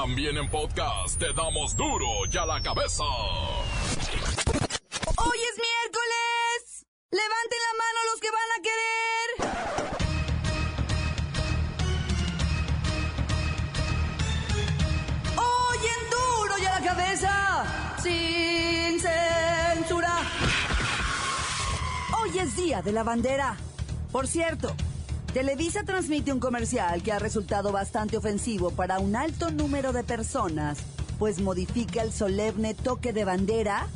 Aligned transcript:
También 0.00 0.38
en 0.38 0.48
podcast 0.48 1.18
te 1.18 1.32
damos 1.32 1.74
duro 1.74 2.06
y 2.32 2.36
a 2.36 2.46
la 2.46 2.62
cabeza. 2.62 3.02
¡Hoy 3.02 5.38
es 5.42 5.58
miércoles! 5.58 6.86
¡Levanten 7.10 7.58
la 7.66 7.74
mano 7.82 7.98
los 8.12 8.20
que 8.20 8.30
van 8.30 8.50
a 8.54 8.58
querer! 8.62 9.28
¡Hoy 15.36 15.82
en 15.82 16.02
duro 16.10 16.54
y 16.62 16.64
a 16.64 16.78
la 16.78 16.86
cabeza! 16.86 17.34
¡Sin 18.00 19.00
censura! 19.00 20.14
Hoy 22.20 22.38
es 22.38 22.54
Día 22.54 22.82
de 22.82 22.92
la 22.92 23.02
Bandera. 23.02 23.56
Por 24.12 24.28
cierto, 24.28 24.76
Televisa 25.32 25.84
transmite 25.84 26.32
un 26.32 26.40
comercial 26.40 27.02
que 27.02 27.12
ha 27.12 27.18
resultado 27.18 27.70
bastante 27.70 28.16
ofensivo 28.16 28.70
para 28.70 28.98
un 28.98 29.14
alto 29.14 29.50
número 29.50 29.92
de 29.92 30.02
personas, 30.02 30.78
pues 31.18 31.40
modifica 31.40 32.02
el 32.02 32.12
solemne 32.12 32.74
toque 32.74 33.12
de 33.12 33.24
bandera 33.24 33.86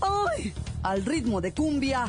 ¡Ay! 0.00 0.52
Al 0.82 1.04
ritmo 1.04 1.40
de 1.40 1.52
cumbia. 1.52 2.06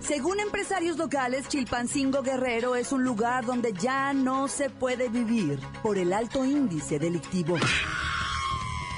Según 0.00 0.40
empresarios 0.40 0.96
locales, 0.96 1.48
Chilpancingo 1.48 2.22
Guerrero 2.22 2.74
es 2.74 2.92
un 2.92 3.04
lugar 3.04 3.44
donde 3.44 3.72
ya 3.72 4.12
no 4.12 4.48
se 4.48 4.70
puede 4.70 5.08
vivir 5.08 5.60
por 5.82 5.98
el 5.98 6.12
alto 6.12 6.44
índice 6.44 6.98
delictivo. 6.98 7.56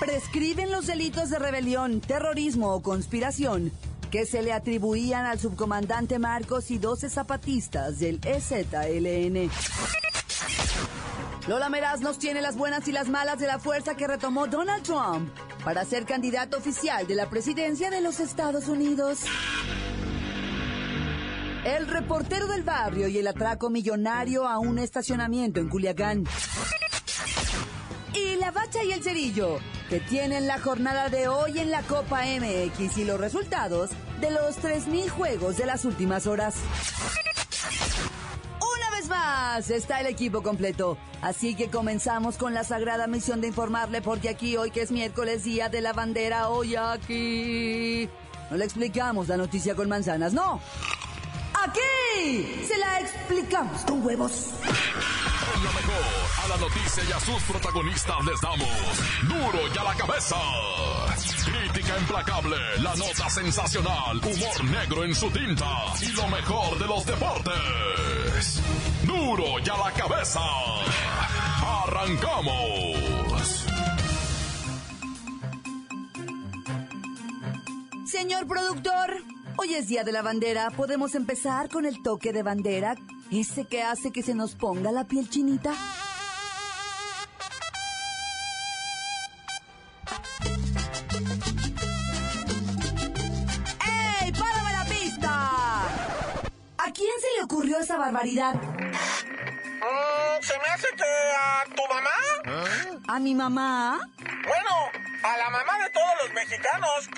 Prescriben 0.00 0.70
los 0.70 0.86
delitos 0.86 1.30
de 1.30 1.38
rebelión, 1.38 2.00
terrorismo 2.00 2.74
o 2.74 2.82
conspiración 2.82 3.72
que 4.12 4.26
se 4.26 4.42
le 4.42 4.52
atribuían 4.52 5.24
al 5.24 5.40
subcomandante 5.40 6.18
Marcos 6.18 6.70
y 6.70 6.76
12 6.76 7.08
zapatistas 7.08 7.98
del 7.98 8.20
EZLN. 8.22 9.50
Lola 11.48 11.70
Meraz 11.70 12.02
nos 12.02 12.18
tiene 12.18 12.42
las 12.42 12.54
buenas 12.54 12.86
y 12.86 12.92
las 12.92 13.08
malas 13.08 13.38
de 13.38 13.46
la 13.46 13.58
fuerza 13.58 13.96
que 13.96 14.06
retomó 14.06 14.46
Donald 14.46 14.82
Trump 14.82 15.30
para 15.64 15.86
ser 15.86 16.04
candidato 16.04 16.58
oficial 16.58 17.06
de 17.06 17.14
la 17.14 17.30
presidencia 17.30 17.88
de 17.88 18.02
los 18.02 18.20
Estados 18.20 18.68
Unidos. 18.68 19.20
El 21.64 21.88
reportero 21.88 22.48
del 22.48 22.64
barrio 22.64 23.08
y 23.08 23.16
el 23.16 23.26
atraco 23.26 23.70
millonario 23.70 24.46
a 24.46 24.58
un 24.58 24.78
estacionamiento 24.78 25.58
en 25.58 25.70
Culiacán. 25.70 26.24
La 28.42 28.50
bacha 28.50 28.82
y 28.82 28.90
el 28.90 29.04
cerillo, 29.04 29.60
que 29.88 30.00
tienen 30.00 30.48
la 30.48 30.58
jornada 30.58 31.08
de 31.08 31.28
hoy 31.28 31.60
en 31.60 31.70
la 31.70 31.80
Copa 31.82 32.22
MX 32.24 32.98
y 32.98 33.04
los 33.04 33.20
resultados 33.20 33.90
de 34.20 34.32
los 34.32 34.60
3.000 34.60 35.08
juegos 35.10 35.58
de 35.58 35.64
las 35.64 35.84
últimas 35.84 36.26
horas. 36.26 36.56
Una 38.56 38.90
vez 38.96 39.08
más 39.08 39.70
está 39.70 40.00
el 40.00 40.08
equipo 40.08 40.42
completo. 40.42 40.98
Así 41.20 41.54
que 41.54 41.70
comenzamos 41.70 42.36
con 42.36 42.52
la 42.52 42.64
sagrada 42.64 43.06
misión 43.06 43.40
de 43.40 43.46
informarle 43.46 44.02
porque 44.02 44.28
aquí 44.28 44.56
hoy 44.56 44.72
que 44.72 44.82
es 44.82 44.90
miércoles 44.90 45.44
día 45.44 45.68
de 45.68 45.80
la 45.80 45.92
bandera, 45.92 46.48
hoy 46.48 46.74
aquí 46.74 48.08
no 48.50 48.56
le 48.56 48.64
explicamos 48.64 49.28
la 49.28 49.36
noticia 49.36 49.76
con 49.76 49.88
manzanas, 49.88 50.32
no. 50.32 50.60
Aquí 51.62 52.64
se 52.66 52.76
la 52.76 52.98
explicamos 52.98 53.82
con 53.82 54.04
huevos. 54.04 54.50
La 56.52 56.58
noticia 56.58 57.02
y 57.08 57.12
a 57.12 57.20
sus 57.20 57.42
protagonistas 57.44 58.16
les 58.26 58.40
damos 58.40 58.68
duro 59.22 59.68
y 59.74 59.78
a 59.78 59.84
la 59.84 59.94
cabeza. 59.94 60.36
Crítica 61.44 61.98
implacable, 61.98 62.56
la 62.80 62.94
nota 62.94 63.30
sensacional, 63.30 64.18
humor 64.18 64.64
negro 64.64 65.04
en 65.04 65.14
su 65.14 65.30
tinta 65.30 65.66
y 66.00 66.12
lo 66.12 66.28
mejor 66.28 66.78
de 66.78 66.86
los 66.86 67.06
deportes. 67.06 68.60
Duro 69.04 69.58
y 69.64 69.68
a 69.68 69.76
la 69.76 69.92
cabeza. 69.92 70.40
Arrancamos. 71.84 73.66
Señor 78.06 78.46
productor, 78.46 79.24
hoy 79.56 79.74
es 79.74 79.88
día 79.88 80.04
de 80.04 80.12
la 80.12 80.20
bandera. 80.20 80.70
¿Podemos 80.70 81.14
empezar 81.14 81.70
con 81.70 81.86
el 81.86 82.02
toque 82.02 82.32
de 82.32 82.42
bandera? 82.42 82.94
Ese 83.30 83.64
que 83.64 83.82
hace 83.82 84.10
que 84.12 84.22
se 84.22 84.34
nos 84.34 84.54
ponga 84.54 84.92
la 84.92 85.04
piel 85.04 85.30
chinita. 85.30 85.74
Barbaridad? 98.02 98.54
Mm, 98.54 100.42
se 100.42 100.54
me 100.58 100.64
hace 100.74 100.88
que 100.96 101.04
a 101.38 101.64
tu 101.74 101.82
mamá. 101.94 102.10
¿A 103.06 103.20
mi 103.20 103.34
mamá? 103.34 104.00
Bueno, 104.18 104.70
a 105.22 105.36
la 105.36 105.50
mamá 105.50 105.84
de 105.84 105.90
todos 105.90 106.14
los 106.22 106.34
mexicanos. 106.34 107.08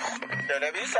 Televisa. 0.47 0.99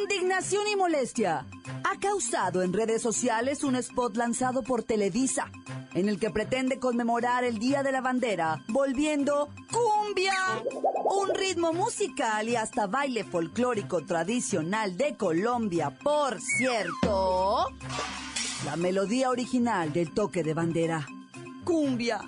Indignación 0.00 0.68
y 0.68 0.76
molestia. 0.76 1.44
Ha 1.84 1.98
causado 1.98 2.62
en 2.62 2.72
redes 2.72 3.02
sociales 3.02 3.64
un 3.64 3.76
spot 3.76 4.16
lanzado 4.16 4.62
por 4.62 4.82
Televisa, 4.84 5.50
en 5.94 6.08
el 6.08 6.20
que 6.20 6.30
pretende 6.30 6.78
conmemorar 6.78 7.44
el 7.44 7.58
Día 7.58 7.82
de 7.82 7.92
la 7.92 8.00
Bandera, 8.00 8.62
volviendo 8.68 9.48
cumbia, 9.72 10.34
un 11.04 11.34
ritmo 11.34 11.72
musical 11.72 12.48
y 12.48 12.56
hasta 12.56 12.86
baile 12.86 13.24
folclórico 13.24 14.04
tradicional 14.04 14.96
de 14.96 15.16
Colombia, 15.16 15.90
por 16.02 16.40
cierto. 16.40 17.70
La 18.64 18.76
melodía 18.76 19.28
original 19.28 19.92
del 19.92 20.14
toque 20.14 20.42
de 20.42 20.54
bandera. 20.54 21.06
Cumbia. 21.64 22.20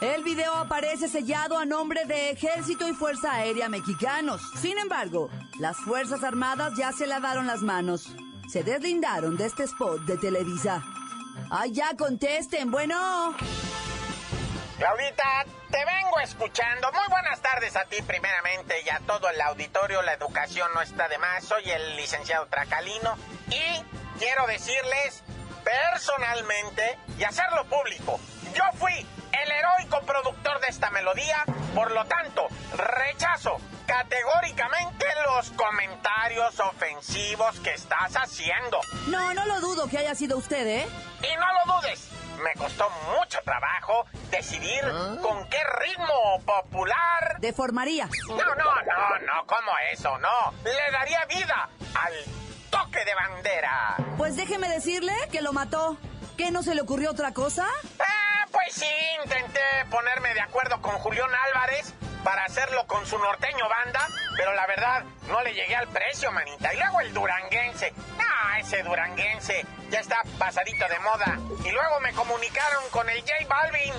El 0.00 0.24
video 0.24 0.52
aparece 0.54 1.08
sellado 1.08 1.56
a 1.56 1.64
nombre 1.64 2.04
de 2.04 2.30
Ejército 2.30 2.88
y 2.88 2.94
Fuerza 2.94 3.34
Aérea 3.34 3.68
Mexicanos. 3.68 4.42
Sin 4.60 4.76
embargo, 4.78 5.30
las 5.60 5.76
Fuerzas 5.76 6.24
Armadas 6.24 6.72
ya 6.76 6.90
se 6.92 7.06
lavaron 7.06 7.46
las 7.46 7.60
manos. 7.60 8.12
Se 8.50 8.64
deslindaron 8.64 9.36
de 9.36 9.46
este 9.46 9.64
spot 9.64 10.00
de 10.00 10.16
Televisa. 10.18 10.82
¡Ay, 11.50 11.72
ya 11.72 11.96
contesten! 11.96 12.70
Bueno. 12.72 13.34
Claudita, 14.78 15.44
te 15.70 15.78
vengo 15.84 16.18
escuchando. 16.24 16.90
Muy 16.92 17.08
buenas 17.08 17.40
tardes 17.40 17.76
a 17.76 17.84
ti 17.84 18.02
primeramente 18.02 18.74
y 18.84 18.88
a 18.88 18.98
todo 19.06 19.28
el 19.28 19.40
auditorio. 19.42 20.02
La 20.02 20.14
educación 20.14 20.68
no 20.74 20.80
está 20.82 21.08
de 21.08 21.18
más. 21.18 21.44
Soy 21.44 21.70
el 21.70 21.96
licenciado 21.96 22.46
Tracalino 22.46 23.14
y 23.50 23.99
quiero 24.20 24.46
decirles 24.46 25.22
personalmente 25.64 26.98
y 27.18 27.24
hacerlo 27.24 27.64
público. 27.64 28.20
Yo 28.54 28.64
fui 28.74 28.92
el 28.92 29.50
heroico 29.50 30.00
productor 30.02 30.60
de 30.60 30.68
esta 30.68 30.90
melodía, 30.90 31.42
por 31.74 31.90
lo 31.90 32.04
tanto, 32.04 32.46
rechazo 32.76 33.56
categóricamente 33.86 35.06
los 35.26 35.50
comentarios 35.52 36.60
ofensivos 36.60 37.58
que 37.60 37.72
estás 37.72 38.14
haciendo. 38.14 38.80
No, 39.08 39.32
no 39.32 39.46
lo 39.46 39.60
dudo 39.60 39.88
que 39.88 39.98
haya 39.98 40.14
sido 40.14 40.36
usted, 40.36 40.66
¿eh? 40.66 40.86
Y 41.22 41.36
no 41.36 41.46
lo 41.54 41.80
dudes, 41.80 42.10
me 42.42 42.52
costó 42.54 42.90
mucho 43.16 43.38
trabajo 43.42 44.04
decidir 44.30 44.82
con 45.22 45.48
qué 45.48 45.60
ritmo 45.82 46.42
popular... 46.44 47.36
Deformaría. 47.38 48.06
No, 48.28 48.36
no, 48.36 48.54
no, 48.54 49.18
no, 49.26 49.46
¿cómo 49.46 49.72
eso? 49.92 50.18
No, 50.18 50.52
le 50.62 50.92
daría 50.92 51.24
vida 51.24 51.70
al 51.94 52.12
toque 52.70 53.04
de 53.04 53.14
bandera. 53.14 53.96
Pues 54.16 54.36
déjeme 54.36 54.68
decirle 54.68 55.12
que 55.30 55.42
lo 55.42 55.52
mató. 55.52 55.98
¿Qué 56.36 56.50
no 56.50 56.62
se 56.62 56.74
le 56.74 56.80
ocurrió 56.80 57.10
otra 57.10 57.34
cosa? 57.34 57.66
Ah, 57.98 58.46
pues 58.50 58.72
sí, 58.72 58.86
intenté 59.22 59.60
ponerme 59.90 60.32
de 60.32 60.40
acuerdo 60.40 60.80
con 60.80 60.92
Julián 60.92 61.28
Álvarez 61.48 61.92
para 62.24 62.44
hacerlo 62.44 62.86
con 62.86 63.04
su 63.06 63.18
norteño 63.18 63.68
banda, 63.68 64.06
pero 64.36 64.54
la 64.54 64.66
verdad 64.66 65.04
no 65.28 65.42
le 65.42 65.52
llegué 65.52 65.76
al 65.76 65.88
precio, 65.88 66.30
manita. 66.32 66.72
Y 66.72 66.78
luego 66.78 67.00
el 67.00 67.12
duranguense. 67.12 67.92
Ah, 68.18 68.58
ese 68.58 68.82
duranguense 68.82 69.66
ya 69.90 70.00
está 70.00 70.22
pasadito 70.38 70.86
de 70.88 70.98
moda. 71.00 71.38
Y 71.64 71.70
luego 71.70 72.00
me 72.00 72.12
comunicaron 72.12 72.84
con 72.90 73.08
el 73.08 73.20
J 73.20 73.32
Balvin. 73.48 73.94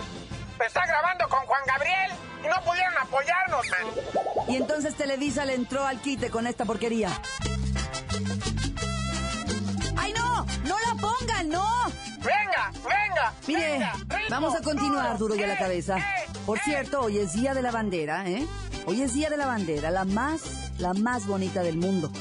Está 0.66 0.86
grabando 0.86 1.28
con 1.28 1.40
Juan 1.46 1.64
Gabriel 1.66 2.12
y 2.44 2.48
no 2.48 2.64
pudieron 2.64 2.98
apoyarnos, 2.98 3.68
man. 3.70 4.46
Y 4.48 4.56
entonces 4.58 4.96
Televisa 4.96 5.46
le 5.46 5.56
entró 5.56 5.86
al 5.86 6.02
quite 6.02 6.30
con 6.30 6.46
esta 6.46 6.66
porquería. 6.66 7.10
No! 11.44 11.66
Venga, 12.18 12.72
venga. 12.84 13.34
Mire, 13.48 13.72
venga, 13.72 13.94
ritmo, 13.94 14.18
vamos 14.30 14.56
a 14.56 14.62
continuar 14.62 15.18
duro 15.18 15.36
y 15.36 15.44
a 15.44 15.48
la 15.48 15.54
eh, 15.56 15.60
cabeza. 15.60 15.98
eh, 15.98 16.30
Por 16.46 16.58
eh. 16.58 16.62
cierto, 16.64 17.02
hoy 17.02 17.18
es 17.18 17.34
Día 17.34 17.54
de 17.54 17.62
la 17.62 17.72
Bandera, 17.72 18.28
¿eh? 18.30 18.46
Hoy 18.86 19.02
es 19.02 19.14
Día 19.14 19.30
de 19.30 19.38
la 19.38 19.48
Bandera, 19.48 19.92
la 19.92 20.06
más, 20.06 20.72
la 20.78 20.94
más 20.94 21.26
bonita 21.28 21.62
del 21.64 21.78
mundo. 21.78 22.12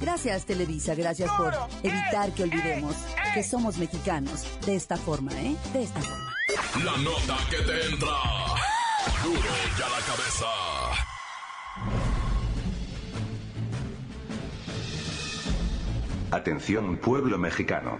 Gracias, 0.00 0.44
Televisa, 0.44 0.94
gracias 0.94 1.30
por 1.32 1.54
evitar 1.82 2.32
que 2.32 2.42
olvidemos 2.42 2.94
que 3.32 3.42
somos 3.42 3.78
mexicanos. 3.78 4.44
De 4.66 4.74
esta 4.74 4.96
forma, 4.96 5.32
¿eh? 5.32 5.56
De 5.72 5.82
esta 5.84 6.00
forma. 6.00 6.34
La 6.84 6.96
nota 6.98 7.36
que 7.48 7.56
te 7.58 7.86
entra. 7.86 8.08
Duro 9.22 9.38
y 9.40 9.82
a 9.82 9.88
la 9.88 10.00
cabeza. 10.04 10.46
Atención 16.30 16.96
pueblo 16.96 17.38
mexicano. 17.38 17.98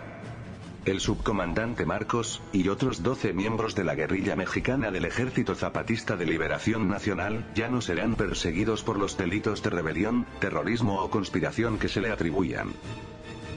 El 0.85 1.01
subcomandante 1.01 1.87
Marcos, 1.87 2.43
y 2.53 2.69
otros 2.69 3.03
12 3.03 3.33
miembros 3.33 3.75
de 3.75 3.85
la 3.85 3.95
guerrilla 3.95 4.37
mexicana 4.37 4.91
del 4.91 5.07
Ejército 5.07 5.55
Zapatista 5.55 6.17
de 6.17 6.27
Liberación 6.27 6.89
Nacional, 6.89 7.51
ya 7.55 7.69
no 7.69 7.81
serán 7.81 8.17
perseguidos 8.17 8.83
por 8.83 8.99
los 8.99 9.17
delitos 9.17 9.63
de 9.63 9.71
rebelión, 9.71 10.27
terrorismo 10.41 11.01
o 11.03 11.11
conspiración 11.11 11.79
que 11.79 11.89
se 11.89 12.01
le 12.01 12.11
atribuyan. 12.11 12.73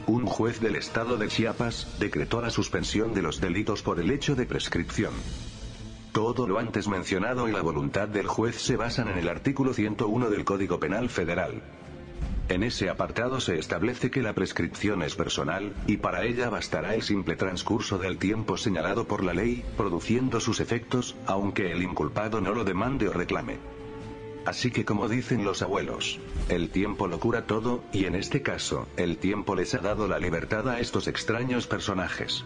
Un 0.05 0.25
juez 0.25 0.61
del 0.61 0.77
estado 0.77 1.17
de 1.17 1.27
Chiapas 1.27 1.97
decretó 1.99 2.41
la 2.41 2.49
suspensión 2.49 3.13
de 3.13 3.21
los 3.21 3.41
delitos 3.41 3.81
por 3.81 3.99
el 3.99 4.09
hecho 4.09 4.35
de 4.35 4.45
prescripción. 4.45 5.11
Todo 6.13 6.47
lo 6.47 6.59
antes 6.59 6.87
mencionado 6.87 7.49
y 7.49 7.51
la 7.51 7.61
voluntad 7.61 8.07
del 8.07 8.27
juez 8.27 8.55
se 8.55 8.77
basan 8.77 9.09
en 9.09 9.17
el 9.17 9.27
artículo 9.27 9.73
101 9.73 10.29
del 10.29 10.45
Código 10.45 10.79
Penal 10.79 11.09
Federal. 11.09 11.61
En 12.49 12.63
ese 12.63 12.89
apartado 12.89 13.41
se 13.41 13.59
establece 13.59 14.09
que 14.09 14.21
la 14.21 14.33
prescripción 14.33 15.03
es 15.03 15.15
personal, 15.15 15.73
y 15.85 15.97
para 15.97 16.23
ella 16.23 16.49
bastará 16.49 16.95
el 16.95 17.01
simple 17.01 17.35
transcurso 17.35 17.97
del 17.97 18.17
tiempo 18.17 18.55
señalado 18.55 19.05
por 19.05 19.21
la 19.23 19.33
ley, 19.33 19.65
produciendo 19.75 20.39
sus 20.39 20.61
efectos, 20.61 21.15
aunque 21.25 21.71
el 21.73 21.83
inculpado 21.83 22.39
no 22.39 22.53
lo 22.53 22.63
demande 22.63 23.09
o 23.09 23.13
reclame. 23.13 23.57
Así 24.45 24.71
que 24.71 24.85
como 24.85 25.09
dicen 25.09 25.43
los 25.43 25.61
abuelos, 25.61 26.19
el 26.47 26.69
tiempo 26.69 27.07
lo 27.07 27.19
cura 27.19 27.45
todo, 27.45 27.83
y 27.91 28.05
en 28.05 28.15
este 28.15 28.41
caso, 28.41 28.87
el 28.95 29.17
tiempo 29.17 29.55
les 29.55 29.73
ha 29.73 29.79
dado 29.79 30.07
la 30.07 30.19
libertad 30.19 30.69
a 30.69 30.79
estos 30.79 31.09
extraños 31.09 31.67
personajes. 31.67 32.45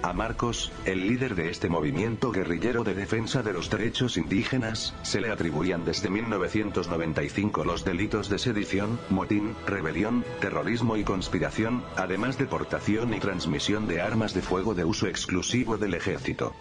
A 0.00 0.12
Marcos, 0.12 0.70
el 0.84 1.08
líder 1.08 1.34
de 1.34 1.50
este 1.50 1.68
movimiento 1.68 2.30
guerrillero 2.30 2.84
de 2.84 2.94
defensa 2.94 3.42
de 3.42 3.52
los 3.52 3.68
derechos 3.68 4.16
indígenas, 4.16 4.94
se 5.02 5.20
le 5.20 5.30
atribuían 5.30 5.84
desde 5.84 6.08
1995 6.08 7.64
los 7.64 7.84
delitos 7.84 8.28
de 8.28 8.38
sedición, 8.38 9.00
motín, 9.10 9.56
rebelión, 9.66 10.24
terrorismo 10.40 10.96
y 10.96 11.02
conspiración, 11.02 11.82
además 11.96 12.38
de 12.38 12.46
portación 12.46 13.12
y 13.12 13.18
transmisión 13.18 13.88
de 13.88 14.00
armas 14.00 14.34
de 14.34 14.42
fuego 14.42 14.74
de 14.74 14.84
uso 14.84 15.08
exclusivo 15.08 15.78
del 15.78 15.94
ejército. 15.94 16.54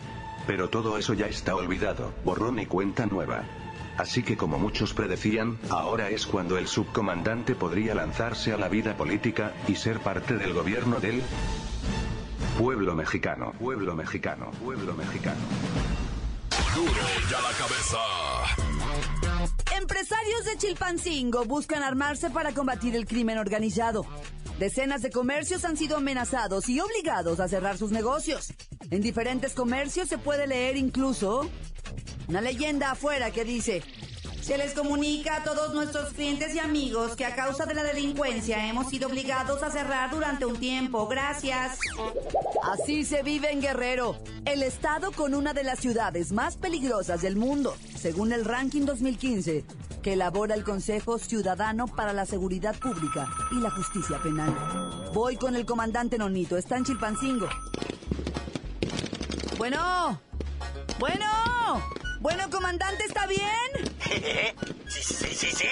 Pero 0.47 0.69
todo 0.69 0.97
eso 0.97 1.13
ya 1.13 1.27
está 1.27 1.55
olvidado, 1.55 2.13
borrón 2.25 2.57
y 2.57 2.65
cuenta 2.65 3.05
nueva. 3.05 3.43
Así 3.97 4.23
que 4.23 4.35
como 4.35 4.57
muchos 4.57 4.93
predecían, 4.93 5.59
ahora 5.69 6.09
es 6.09 6.25
cuando 6.25 6.57
el 6.57 6.67
subcomandante 6.67 7.53
podría 7.53 7.93
lanzarse 7.93 8.51
a 8.51 8.57
la 8.57 8.67
vida 8.67 8.97
política, 8.97 9.53
y 9.67 9.75
ser 9.75 9.99
parte 9.99 10.37
del 10.37 10.53
gobierno 10.53 10.99
del 10.99 11.21
Pueblo 12.57 12.95
mexicano, 12.95 13.53
pueblo 13.59 13.95
mexicano, 13.95 14.49
pueblo 14.63 14.93
mexicano. 14.95 15.39
Duro 16.73 16.91
ya 17.29 17.39
la 17.39 17.51
cabeza. 17.51 17.99
Empresarios 19.79 20.45
de 20.45 20.57
Chilpancingo 20.57 21.45
buscan 21.45 21.83
armarse 21.83 22.31
para 22.31 22.53
combatir 22.53 22.95
el 22.95 23.05
crimen 23.05 23.37
organizado. 23.37 24.07
Decenas 24.57 25.03
de 25.03 25.11
comercios 25.11 25.65
han 25.65 25.77
sido 25.77 25.97
amenazados 25.97 26.67
y 26.67 26.79
obligados 26.79 27.39
a 27.39 27.47
cerrar 27.47 27.77
sus 27.77 27.91
negocios. 27.91 28.51
En 28.89 29.01
diferentes 29.01 29.53
comercios 29.53 30.09
se 30.09 30.17
puede 30.17 30.47
leer 30.47 30.77
incluso 30.77 31.47
una 32.27 32.41
leyenda 32.41 32.89
afuera 32.89 33.29
que 33.29 33.45
dice, 33.45 33.83
se 34.47 34.57
les 34.57 34.73
comunica 34.73 35.35
a 35.35 35.43
todos 35.43 35.73
nuestros 35.73 36.13
clientes 36.13 36.55
y 36.55 36.59
amigos 36.59 37.17
que 37.17 37.25
a 37.25 37.35
causa 37.35 37.65
de 37.65 37.73
la 37.73 37.83
delincuencia 37.83 38.65
hemos 38.69 38.89
sido 38.89 39.09
obligados 39.09 39.61
a 39.61 39.69
cerrar 39.69 40.09
durante 40.09 40.45
un 40.45 40.55
tiempo. 40.55 41.05
Gracias. 41.05 41.77
Así 42.63 43.03
se 43.03 43.23
vive 43.23 43.51
en 43.51 43.59
Guerrero, 43.59 44.15
el 44.45 44.63
estado 44.63 45.11
con 45.11 45.35
una 45.35 45.53
de 45.53 45.65
las 45.65 45.79
ciudades 45.79 46.31
más 46.31 46.55
peligrosas 46.55 47.21
del 47.21 47.35
mundo, 47.35 47.75
según 47.93 48.31
el 48.31 48.45
ranking 48.45 48.85
2015 48.85 49.65
que 50.01 50.13
elabora 50.13 50.55
el 50.55 50.63
Consejo 50.63 51.19
Ciudadano 51.19 51.85
para 51.85 52.13
la 52.13 52.25
Seguridad 52.25 52.79
Pública 52.79 53.27
y 53.51 53.59
la 53.59 53.69
Justicia 53.69 54.17
Penal. 54.23 55.11
Voy 55.13 55.35
con 55.35 55.57
el 55.57 55.65
comandante 55.65 56.17
Nonito, 56.17 56.55
está 56.55 56.77
en 56.77 56.85
Chilpancingo. 56.85 57.49
Bueno, 59.57 60.21
bueno, 60.99 61.25
bueno, 62.27 62.49
comandante, 62.49 63.05
¿está 63.05 63.25
bien? 63.25 63.95
sí, 64.89 65.01
sí, 65.01 65.33
sí, 65.33 65.49
sí. 65.49 65.69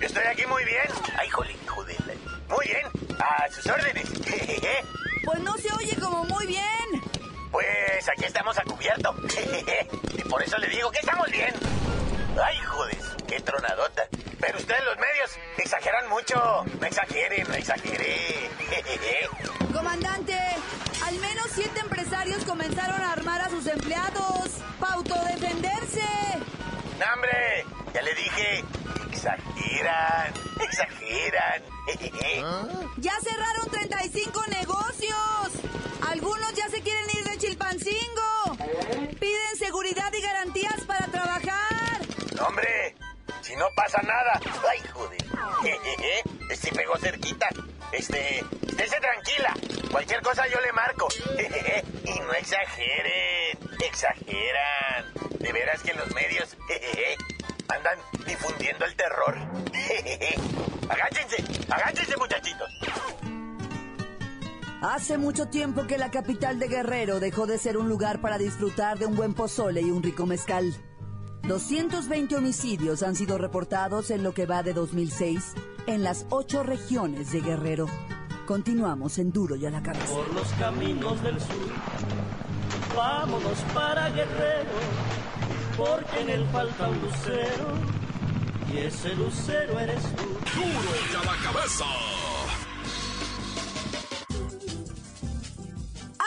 Estoy 0.00 0.24
aquí 0.24 0.44
muy 0.46 0.64
bien. 0.64 0.88
Ay, 1.16 1.28
jole, 1.28 1.54
joder. 1.64 1.96
Muy 2.48 2.66
bien. 2.66 2.86
A 3.20 3.48
sus 3.52 3.64
órdenes. 3.68 4.04
pues 5.24 5.38
no 5.38 5.56
se 5.58 5.72
oye 5.74 5.96
como 6.00 6.24
muy 6.24 6.44
bien. 6.48 6.64
Pues 7.52 8.08
aquí 8.08 8.24
estamos 8.24 8.58
a 8.58 8.64
cubierto. 8.64 9.14
y 10.18 10.22
por 10.22 10.42
eso 10.42 10.58
le 10.58 10.66
digo 10.66 10.90
que 10.90 10.98
estamos 10.98 11.30
bien. 11.30 11.54
Ay, 12.42 12.58
joder, 12.66 12.98
qué 13.28 13.38
tronadota. 13.38 14.08
Pero 14.40 14.58
ustedes 14.58 14.84
los 14.84 14.96
medios 14.96 15.38
exageran 15.56 16.08
mucho. 16.08 16.64
No 16.80 16.86
exageren, 16.88 17.46
no 17.46 17.54
exageren. 17.54 18.50
Comandante, 19.72 20.36
al 21.06 21.14
menos 21.20 21.46
siete 21.54 21.78
empresarios 21.78 22.44
comenzaron 22.44 23.00
a 23.02 23.12
armar 23.12 23.40
a 23.42 23.50
sus 23.50 23.68
empleados 23.68 24.50
para 24.80 24.94
autodefenderse. 24.94 25.49
¡No, 27.00 27.06
hombre! 27.14 27.64
Ya 27.94 28.02
le 28.02 28.14
dije. 28.14 28.64
Exageran, 29.10 30.34
exageran. 30.60 31.62
Ya 32.98 33.18
cerraron 33.20 33.70
35 33.70 34.46
negocios. 34.48 35.48
Algunos 36.06 36.52
ya 36.52 36.68
se 36.68 36.82
quieren 36.82 37.06
ir 37.16 37.24
de 37.24 37.38
Chilpancingo. 37.38 38.56
Piden 39.18 39.56
seguridad 39.56 40.12
y 40.12 40.20
garantías 40.20 40.82
para 40.86 41.06
trabajar. 41.06 42.00
¡No, 42.36 42.46
hombre! 42.46 42.94
Si 43.40 43.56
no 43.56 43.66
pasa 43.74 44.02
nada. 44.02 44.40
¡Ay, 44.70 44.80
joder! 44.92 45.20
Sí 46.54 46.70
pegó 46.76 46.98
cerquita. 46.98 47.48
Este, 47.92 48.40
estése 48.68 49.00
tranquila. 49.00 49.54
Cualquier 49.90 50.20
cosa 50.20 50.46
yo 50.48 50.60
le 50.60 50.72
marco. 50.72 51.08
y 52.04 52.20
no 52.20 52.32
exageren. 52.34 53.58
Exageran. 53.86 55.19
De 55.40 55.52
veras 55.52 55.82
que 55.82 55.94
los 55.94 56.14
medios 56.14 56.56
andan 57.68 57.98
difundiendo 58.26 58.84
el 58.84 58.94
terror. 58.94 59.36
agáchense, 60.88 61.44
agáchense 61.68 62.16
muchachitos. 62.16 62.70
Hace 64.82 65.18
mucho 65.18 65.48
tiempo 65.48 65.86
que 65.86 65.98
la 65.98 66.10
capital 66.10 66.58
de 66.58 66.68
Guerrero 66.68 67.20
dejó 67.20 67.46
de 67.46 67.58
ser 67.58 67.76
un 67.76 67.88
lugar 67.88 68.20
para 68.20 68.38
disfrutar 68.38 68.98
de 68.98 69.06
un 69.06 69.14
buen 69.14 69.34
pozole 69.34 69.82
y 69.82 69.90
un 69.90 70.02
rico 70.02 70.24
mezcal. 70.24 70.74
220 71.42 72.36
homicidios 72.36 73.02
han 73.02 73.16
sido 73.16 73.36
reportados 73.36 74.10
en 74.10 74.22
lo 74.22 74.32
que 74.32 74.46
va 74.46 74.62
de 74.62 74.72
2006 74.72 75.54
en 75.86 76.02
las 76.02 76.26
ocho 76.30 76.62
regiones 76.62 77.32
de 77.32 77.40
Guerrero. 77.40 77.86
Continuamos 78.46 79.18
en 79.18 79.32
Duro 79.32 79.56
y 79.56 79.66
a 79.66 79.70
la 79.70 79.82
cabeza. 79.82 80.14
Por 80.14 80.32
los 80.32 80.48
caminos 80.52 81.22
del 81.22 81.38
sur, 81.40 81.72
vámonos 82.96 83.58
para 83.74 84.08
Guerrero, 84.10 84.70
porque 85.80 86.20
en 86.20 86.28
él 86.28 86.46
falta 86.52 86.88
un 86.88 87.00
lucero, 87.00 87.68
y 88.70 88.78
ese 88.80 89.14
lucero 89.14 89.80
eres 89.80 90.02
tú. 90.14 90.26
Duro 90.54 90.90
y 91.10 91.16
a 91.16 91.24
la 91.24 91.42
cabeza. 91.42 91.84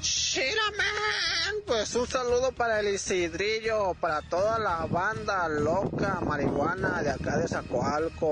Shiraman, 0.01 1.63
pues 1.67 1.95
un 1.95 2.07
saludo 2.09 2.51
para 2.53 2.81
el 2.81 2.89
Isidrillo, 2.95 3.95
para 4.01 4.23
toda 4.23 4.59
la 4.59 4.87
banda 4.87 5.47
loca 5.49 6.21
marihuana 6.21 7.01
de 7.03 7.11
acá 7.11 7.37
de 7.39 7.47
Zacoalco. 7.47 8.31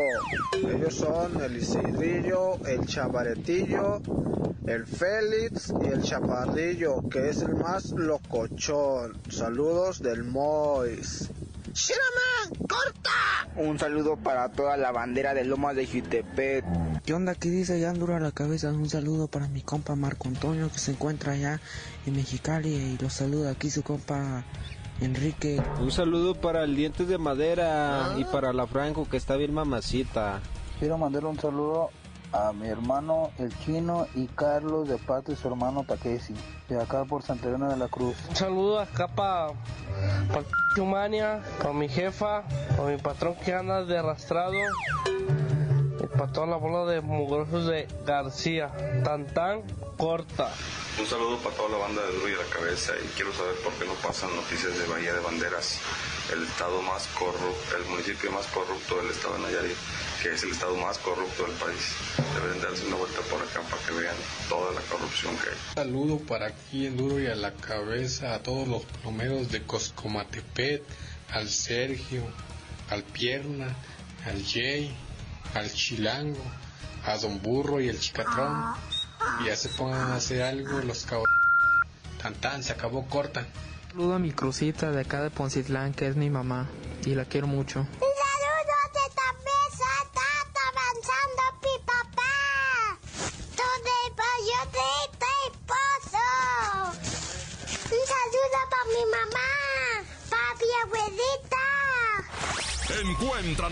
Ellos 0.55 0.95
son 0.95 1.41
el 1.41 1.57
Isidrillo, 1.57 2.57
el 2.67 2.85
Chabaretillo, 2.85 4.03
el 4.67 4.87
Félix 4.87 5.73
y 5.83 5.87
el 5.87 6.03
Chaparrillo, 6.03 7.09
que 7.09 7.31
es 7.31 7.43
el 7.43 7.55
más 7.55 7.93
locochón. 7.93 9.17
Saludos 9.31 10.03
del 10.03 10.25
Mois. 10.25 11.31
¡Shiraman! 11.73 12.67
¡Corta! 12.69 13.49
Un 13.57 13.79
saludo 13.79 14.17
para 14.17 14.51
toda 14.51 14.77
la 14.77 14.91
bandera 14.91 15.35
de 15.35 15.45
Lomas 15.45 15.77
de 15.77 15.87
Jutepet. 15.87 16.65
¿Qué 17.05 17.15
onda? 17.15 17.35
¿Qué 17.35 17.49
dice 17.49 17.79
ya 17.79 17.93
dura 17.93 18.19
la 18.19 18.33
cabeza? 18.33 18.71
Un 18.71 18.91
saludo 18.91 19.29
para 19.29 19.49
mi 19.49 19.61
compa 19.63 19.95
Marco 19.95 20.29
Antonio 20.29 20.71
que 20.73 20.79
se 20.79 20.93
encuentra 20.93 21.35
allá 21.35 21.61
en 22.07 22.17
Mexicali 22.17 22.71
y 22.75 22.99
los 23.01 23.13
saluda 23.13 23.53
aquí 23.53 23.71
su 23.71 23.83
compa 23.83 24.45
Enrique. 25.01 25.63
Un 25.81 25.93
saludo 25.93 26.35
para 26.35 26.65
el 26.65 26.75
Dientes 26.75 27.07
de 27.07 27.19
Madera 27.19 28.15
y 28.19 28.25
para 28.25 28.53
la 28.53 28.67
Franco 28.67 29.09
que 29.09 29.17
está 29.17 29.37
bien 29.37 29.55
mamacita. 29.55 30.41
Quiero 30.79 30.99
mandarle 30.99 31.29
un 31.29 31.39
saludo 31.39 31.91
a 32.33 32.53
mi 32.53 32.69
hermano 32.69 33.31
el 33.39 33.57
chino 33.61 34.07
y 34.15 34.27
Carlos 34.27 34.89
de 34.89 34.99
parte 34.99 35.33
de 35.33 35.37
su 35.37 35.49
hermano 35.49 35.85
Takeshi, 35.85 36.35
de 36.69 36.81
acá 36.81 37.05
por 37.05 37.23
Santa 37.23 37.49
Elena 37.49 37.69
de 37.69 37.77
la 37.77 37.89
Cruz. 37.89 38.17
Un 38.29 38.37
saludo 38.37 38.79
acá 38.79 39.09
para 39.09 39.49
pa 40.33 40.43
Humania, 40.81 41.43
para 41.59 41.73
mi 41.73 41.89
jefa, 41.89 42.43
para 42.77 42.89
mi 42.89 42.97
patrón 42.97 43.35
que 43.45 43.53
anda 43.53 43.85
de 43.85 43.99
arrastrado 43.99 44.53
y 44.55 46.07
para 46.07 46.33
toda 46.33 46.47
la 46.47 46.57
bola 46.57 46.91
de 46.91 47.01
mugrosos 47.01 47.67
de 47.67 47.89
García. 48.07 48.71
Tan 49.05 49.27
tan 49.27 49.63
corta. 49.99 50.49
Un 51.01 51.07
saludo 51.07 51.39
para 51.39 51.57
toda 51.57 51.71
la 51.71 51.79
banda 51.79 52.03
de 52.05 52.13
Duro 52.13 52.29
y 52.29 52.35
a 52.35 52.37
la 52.37 52.51
Cabeza 52.55 52.93
y 53.03 53.09
quiero 53.17 53.33
saber 53.33 53.55
por 53.65 53.73
qué 53.73 53.87
no 53.87 53.95
pasan 53.95 54.37
noticias 54.37 54.77
de 54.77 54.85
Bahía 54.85 55.15
de 55.15 55.21
Banderas, 55.21 55.79
el 56.31 56.43
estado 56.43 56.83
más 56.83 57.07
corrupto, 57.19 57.77
el 57.79 57.87
municipio 57.87 58.31
más 58.31 58.47
corrupto 58.49 58.97
del 58.99 59.11
estado 59.11 59.37
de 59.37 59.41
Nayarit, 59.45 59.77
que 60.23 60.35
es 60.35 60.43
el 60.43 60.51
estado 60.51 60.77
más 60.77 60.99
corrupto 60.99 61.45
del 61.45 61.53
país. 61.53 61.95
Deben 62.35 62.61
darse 62.61 62.87
una 62.87 62.97
vuelta 62.97 63.21
por 63.31 63.41
acá 63.41 63.63
para 63.63 63.83
que 63.83 63.93
vean 63.93 64.15
toda 64.51 64.73
la 64.73 64.81
corrupción 64.83 65.35
que 65.39 65.49
hay. 65.49 65.57
Saludo 65.75 66.19
para 66.19 66.49
aquí 66.49 66.87
en 66.87 66.99
Duro 66.99 67.19
y 67.19 67.29
a 67.29 67.35
la 67.35 67.55
Cabeza 67.55 68.35
a 68.35 68.43
todos 68.43 68.69
los 68.69 68.85
plomeros 68.85 69.51
de 69.51 69.63
Coscomatepet, 69.63 70.83
al 71.33 71.49
Sergio, 71.49 72.25
al 72.91 73.05
Pierna, 73.05 73.75
al 74.27 74.45
Jay, 74.45 74.95
al 75.55 75.73
Chilango, 75.73 76.45
a 77.07 77.17
Don 77.17 77.41
Burro 77.41 77.81
y 77.81 77.89
el 77.89 77.99
Chicatrón. 77.99 78.75
Y 79.41 79.47
ya 79.47 79.57
se 79.57 79.69
pongan 79.71 80.13
a 80.13 80.17
hacer 80.17 80.43
algo 80.43 80.81
los 80.81 81.05
cabos. 81.05 81.29
Tan 82.23 82.35
tan, 82.35 82.63
se 82.63 82.73
acabó 82.73 83.07
corta. 83.07 83.47
Saludo 83.91 84.15
a 84.15 84.19
mi 84.19 84.33
crucita 84.33 84.91
de 84.91 85.01
acá 85.01 85.23
de 85.23 85.31
Poncitlán, 85.31 85.93
que 85.93 86.07
es 86.07 86.17
mi 86.17 86.31
mamá, 86.31 86.69
y 87.05 87.15
la 87.15 87.25
quiero 87.25 87.47
mucho. 87.47 87.87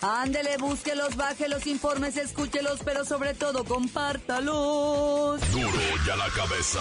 Ándele, 0.00 0.58
búsquelos, 0.58 1.16
bájelos, 1.16 1.66
informes, 1.66 2.16
escúchelos, 2.16 2.80
pero 2.84 3.04
sobre 3.04 3.34
todo 3.34 3.64
compártalos. 3.64 5.40
Duro 5.50 5.80
y 6.06 6.10
a 6.10 6.16
la 6.16 6.28
cabeza. 6.30 6.78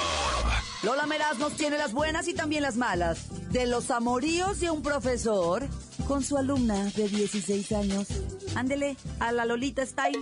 Lola 0.83 1.07
Meraz 1.07 1.39
nos 1.39 1.53
tiene 1.53 1.79
las 1.79 1.93
buenas 1.93 2.27
y 2.27 2.35
también 2.35 2.61
las 2.61 2.77
malas. 2.77 3.27
De 3.51 3.65
los 3.65 3.89
amoríos 3.89 4.59
de 4.59 4.69
un 4.69 4.83
profesor 4.83 5.67
con 6.07 6.23
su 6.23 6.37
alumna 6.37 6.91
de 6.95 7.07
16 7.09 7.71
años. 7.71 8.07
Ándele, 8.55 8.95
a 9.19 9.31
la 9.31 9.45
Lolita 9.45 9.83
Style. 9.83 10.19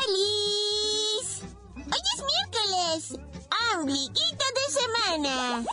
¡Alice! 0.00 1.46
Hoy 1.76 2.02
es 2.14 2.22
miércoles, 2.26 3.20
ombliguito 3.76 4.44
de 4.56 4.66
semana. 4.80 5.64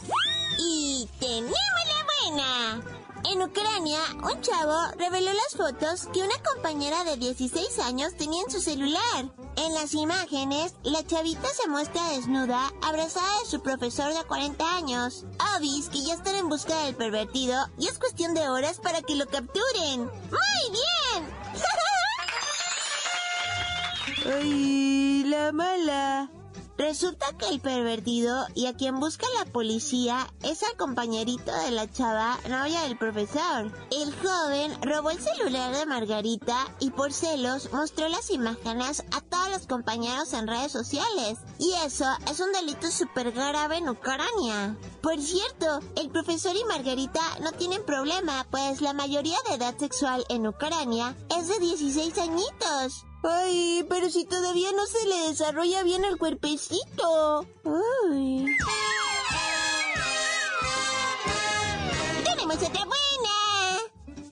Y 0.60 1.10
tenemos 1.20 1.54
la 1.88 2.06
buena. 2.30 2.99
En 3.32 3.44
Ucrania, 3.44 4.00
un 4.24 4.42
chavo 4.42 4.76
reveló 4.98 5.32
las 5.32 5.56
fotos 5.56 6.08
que 6.12 6.24
una 6.24 6.34
compañera 6.52 7.04
de 7.04 7.16
16 7.16 7.78
años 7.78 8.16
tenía 8.18 8.42
en 8.42 8.50
su 8.50 8.60
celular. 8.60 9.30
En 9.56 9.76
las 9.76 9.94
imágenes, 9.94 10.74
la 10.82 11.06
chavita 11.06 11.48
se 11.50 11.70
muestra 11.70 12.10
desnuda, 12.10 12.74
abrazada 12.82 13.30
de 13.44 13.50
su 13.50 13.62
profesor 13.62 14.12
de 14.16 14.24
40 14.24 14.76
años. 14.76 15.26
Obis 15.56 15.90
que 15.90 16.04
ya 16.04 16.16
están 16.16 16.38
en 16.38 16.50
busca 16.50 16.76
del 16.86 16.96
pervertido 16.96 17.68
y 17.78 17.86
es 17.86 18.00
cuestión 18.00 18.34
de 18.34 18.50
horas 18.50 18.80
para 18.80 19.04
que 19.04 19.14
lo 19.14 19.28
capturen. 19.28 20.06
¡Muy 20.06 20.72
bien! 20.72 21.30
¡Ay, 24.42 25.24
la 25.26 25.52
mala! 25.52 26.39
Resulta 26.80 27.26
que 27.38 27.50
el 27.50 27.60
pervertido 27.60 28.48
y 28.56 28.68
a 28.68 28.74
quien 28.74 29.02
busca 29.02 29.28
la 29.38 29.52
policía 29.52 30.26
es 30.44 30.64
al 30.64 30.78
compañerito 30.78 31.52
de 31.52 31.72
la 31.72 31.92
chava, 31.92 32.40
novia 32.48 32.84
del 32.84 32.98
profesor. 32.98 33.70
El 33.92 34.16
joven 34.16 34.82
robó 34.82 35.10
el 35.10 35.20
celular 35.20 35.76
de 35.76 35.86
Margarita 35.86 36.74
y 36.80 36.92
por 36.92 37.12
celos 37.12 37.70
mostró 37.74 38.08
las 38.08 38.30
imágenes 38.30 39.04
a 39.12 39.20
todos 39.20 39.50
los 39.50 39.68
compañeros 39.68 40.32
en 40.32 40.48
redes 40.48 40.72
sociales. 40.72 41.40
Y 41.60 41.74
eso 41.86 42.06
es 42.32 42.40
un 42.40 42.54
delito 42.54 42.90
súper 42.90 43.34
grave 43.34 43.76
en 43.76 43.90
Ucrania. 43.90 44.78
Por 45.02 45.20
cierto, 45.20 45.82
el 45.98 46.10
profesor 46.10 46.56
y 46.56 46.64
Margarita 46.64 47.20
no 47.42 47.52
tienen 47.52 47.86
problema, 47.86 48.48
pues 48.50 48.80
la 48.80 48.94
mayoría 48.94 49.38
de 49.50 49.56
edad 49.56 49.78
sexual 49.78 50.24
en 50.30 50.48
Ucrania 50.48 51.14
es 51.38 51.50
de 51.50 51.60
16 51.60 52.18
añitos. 52.20 53.04
Ay, 53.22 53.86
pero 53.90 54.10
si 54.10 54.24
todavía 54.24 54.72
no 54.72 54.86
se 54.86 55.06
le 55.06 55.28
desarrolla 55.28 55.84
bien 55.84 56.06
el 56.06 56.18
cuerpecito. 56.18 57.46
Tenemos 62.24 62.56
otra 62.56 62.86
buena. 62.86 63.00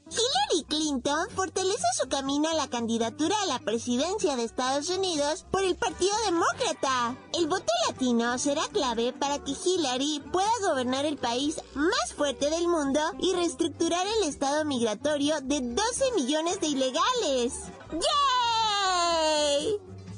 Hillary 0.09 0.63
Clinton 0.69 1.27
fortalece 1.35 1.83
su 2.01 2.07
camino 2.07 2.47
a 2.49 2.53
la 2.53 2.69
candidatura 2.69 3.35
a 3.43 3.45
la 3.47 3.59
presidencia 3.59 4.37
de 4.37 4.45
Estados 4.45 4.89
Unidos 4.89 5.45
por 5.51 5.63
el 5.65 5.75
Partido 5.75 6.13
Demócrata. 6.25 7.17
El 7.33 7.47
voto 7.47 7.71
latino 7.89 8.37
será 8.39 8.61
clave 8.71 9.11
para 9.11 9.43
que 9.43 9.51
Hillary 9.51 10.23
pueda 10.31 10.49
gobernar 10.61 11.05
el 11.05 11.17
país 11.17 11.61
más 11.75 12.13
fuerte 12.15 12.49
del 12.49 12.69
mundo 12.69 13.01
y 13.19 13.33
reestructurar 13.33 14.07
el 14.07 14.29
estado 14.29 14.63
migratorio 14.63 15.41
de 15.41 15.59
12 15.59 16.11
millones 16.15 16.61
de 16.61 16.67
ilegales. 16.67 17.53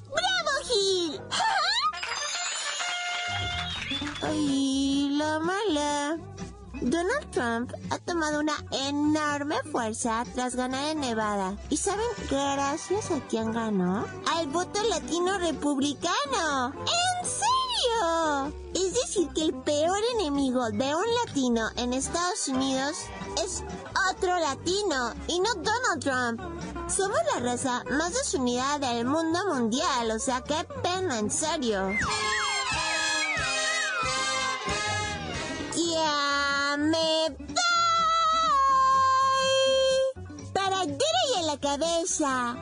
¡Bravo, 0.10 0.54
Gil! 0.68 1.22
Ay, 4.22 5.10
la 5.18 5.40
mala. 5.40 6.18
Donald 6.82 7.32
Trump 7.32 7.74
ha 7.90 7.98
tomado 8.00 8.40
una 8.40 8.56
enorme 8.88 9.56
fuerza 9.72 10.24
tras 10.34 10.56
ganar 10.56 10.86
en 10.90 11.02
Nevada. 11.02 11.58
¿Y 11.70 11.78
saben 11.78 12.06
gracias 12.30 13.12
a 13.12 13.20
quién 13.28 13.52
ganó? 13.52 14.06
Al 14.34 14.48
voto 14.48 14.82
latino 14.90 15.38
republicano. 15.38 16.74
¿En 16.74 17.26
serio? 17.26 17.49
Es 18.74 18.94
decir, 18.94 19.30
que 19.34 19.44
el 19.44 19.54
peor 19.54 19.98
enemigo 20.16 20.70
de 20.72 20.96
un 20.96 21.06
latino 21.26 21.70
en 21.76 21.94
Estados 21.94 22.48
Unidos 22.48 22.96
es 23.44 23.64
otro 24.12 24.38
latino 24.40 25.14
y 25.28 25.40
no 25.40 25.54
Donald 25.56 26.02
Trump. 26.02 26.42
Somos 26.90 27.20
la 27.34 27.42
raza 27.42 27.84
más 27.92 28.14
desunida 28.14 28.80
del 28.80 29.06
mundo 29.06 29.40
mundial, 29.54 30.12
o 30.12 30.20
sea, 30.20 30.42
qué 30.42 30.66
pena, 30.82 31.20
en 31.20 31.30
serio. 31.30 31.92
Ya 35.76 36.78
me 36.78 37.30
voy. 37.30 37.50
Para 40.54 40.82
a 40.82 41.42
la 41.44 41.58
cabeza. 41.60 42.56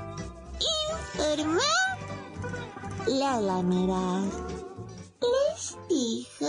Informa 1.15 1.77
Miras. 3.63 4.56
Les 5.21 5.77
dijo 5.89 6.45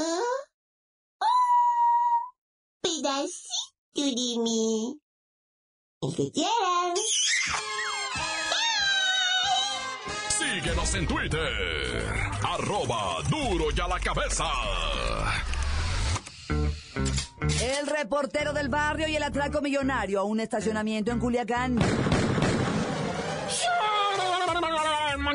un 1.20 1.28
pedacito 2.82 3.48
de 3.94 4.38
mí. 4.42 5.00
El 6.02 6.16
que 6.16 6.30
quieran. 6.32 6.94
Síguenos 10.28 10.94
en 10.94 11.06
Twitter. 11.06 12.04
Arroba 12.42 13.22
duro 13.28 13.66
y 13.74 13.80
a 13.80 13.88
la 13.88 14.00
cabeza. 14.00 14.44
El 17.60 17.86
reportero 17.86 18.52
del 18.52 18.68
barrio 18.68 19.08
y 19.08 19.16
el 19.16 19.22
atraco 19.22 19.60
millonario 19.60 20.20
a 20.20 20.24
un 20.24 20.40
estacionamiento 20.40 21.10
en 21.10 21.18
Culiacán. 21.18 21.78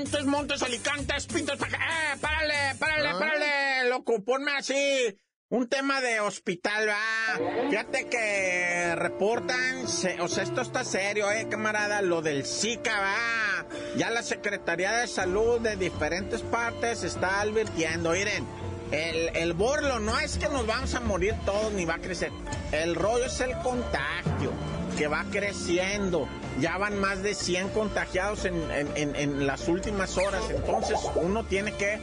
Montes, 0.04 0.26
montes, 0.26 0.62
alicantes, 0.62 1.28
pintos, 1.28 1.58
pa'. 1.58 1.68
Eh, 1.68 2.18
párale, 2.20 2.76
párale, 2.78 3.10
párale, 3.18 3.88
loco, 3.90 4.22
ponme 4.22 4.52
así. 4.52 5.18
Un 5.48 5.70
tema 5.70 6.02
de 6.02 6.20
hospital, 6.20 6.90
va. 6.90 7.70
Fíjate 7.70 8.10
que 8.10 8.96
reportan, 8.98 9.88
se- 9.88 10.20
o 10.20 10.28
sea, 10.28 10.44
esto 10.44 10.60
está 10.60 10.84
serio, 10.84 11.32
eh, 11.32 11.48
camarada, 11.50 12.02
lo 12.02 12.22
del 12.22 12.46
Zika, 12.46 13.00
va. 13.00 13.66
Ya 13.96 14.10
la 14.10 14.24
Secretaría 14.24 14.92
de 14.92 15.08
Salud 15.08 15.62
de 15.62 15.78
diferentes 15.78 16.42
partes 16.42 17.04
está 17.04 17.40
advirtiendo, 17.40 18.12
miren, 18.12 18.46
el, 18.92 19.30
el 19.38 19.54
borlo 19.54 20.00
no 20.00 20.20
es 20.20 20.38
que 20.38 20.50
nos 20.50 20.68
vamos 20.68 20.94
a 20.96 21.00
morir 21.00 21.34
todos 21.46 21.72
ni 21.72 21.86
va 21.86 21.94
a 21.96 22.00
crecer. 22.00 22.32
El 22.74 22.96
rollo 22.96 23.26
es 23.28 23.40
el 23.40 23.54
contagio, 23.60 24.52
que 24.98 25.08
va 25.08 25.26
creciendo. 25.32 26.28
Ya 26.60 26.78
van 26.78 27.00
más 27.00 27.24
de 27.24 27.34
100 27.34 27.70
contagiados 27.70 28.46
en, 28.46 28.56
en- 28.72 28.90
en- 28.96 29.16
en 29.16 29.48
las 29.48 29.68
últimas 29.68 30.18
horas. 30.18 30.44
Entonces 30.50 31.00
uno 31.16 31.44
tiene 31.44 31.72
que 31.74 32.00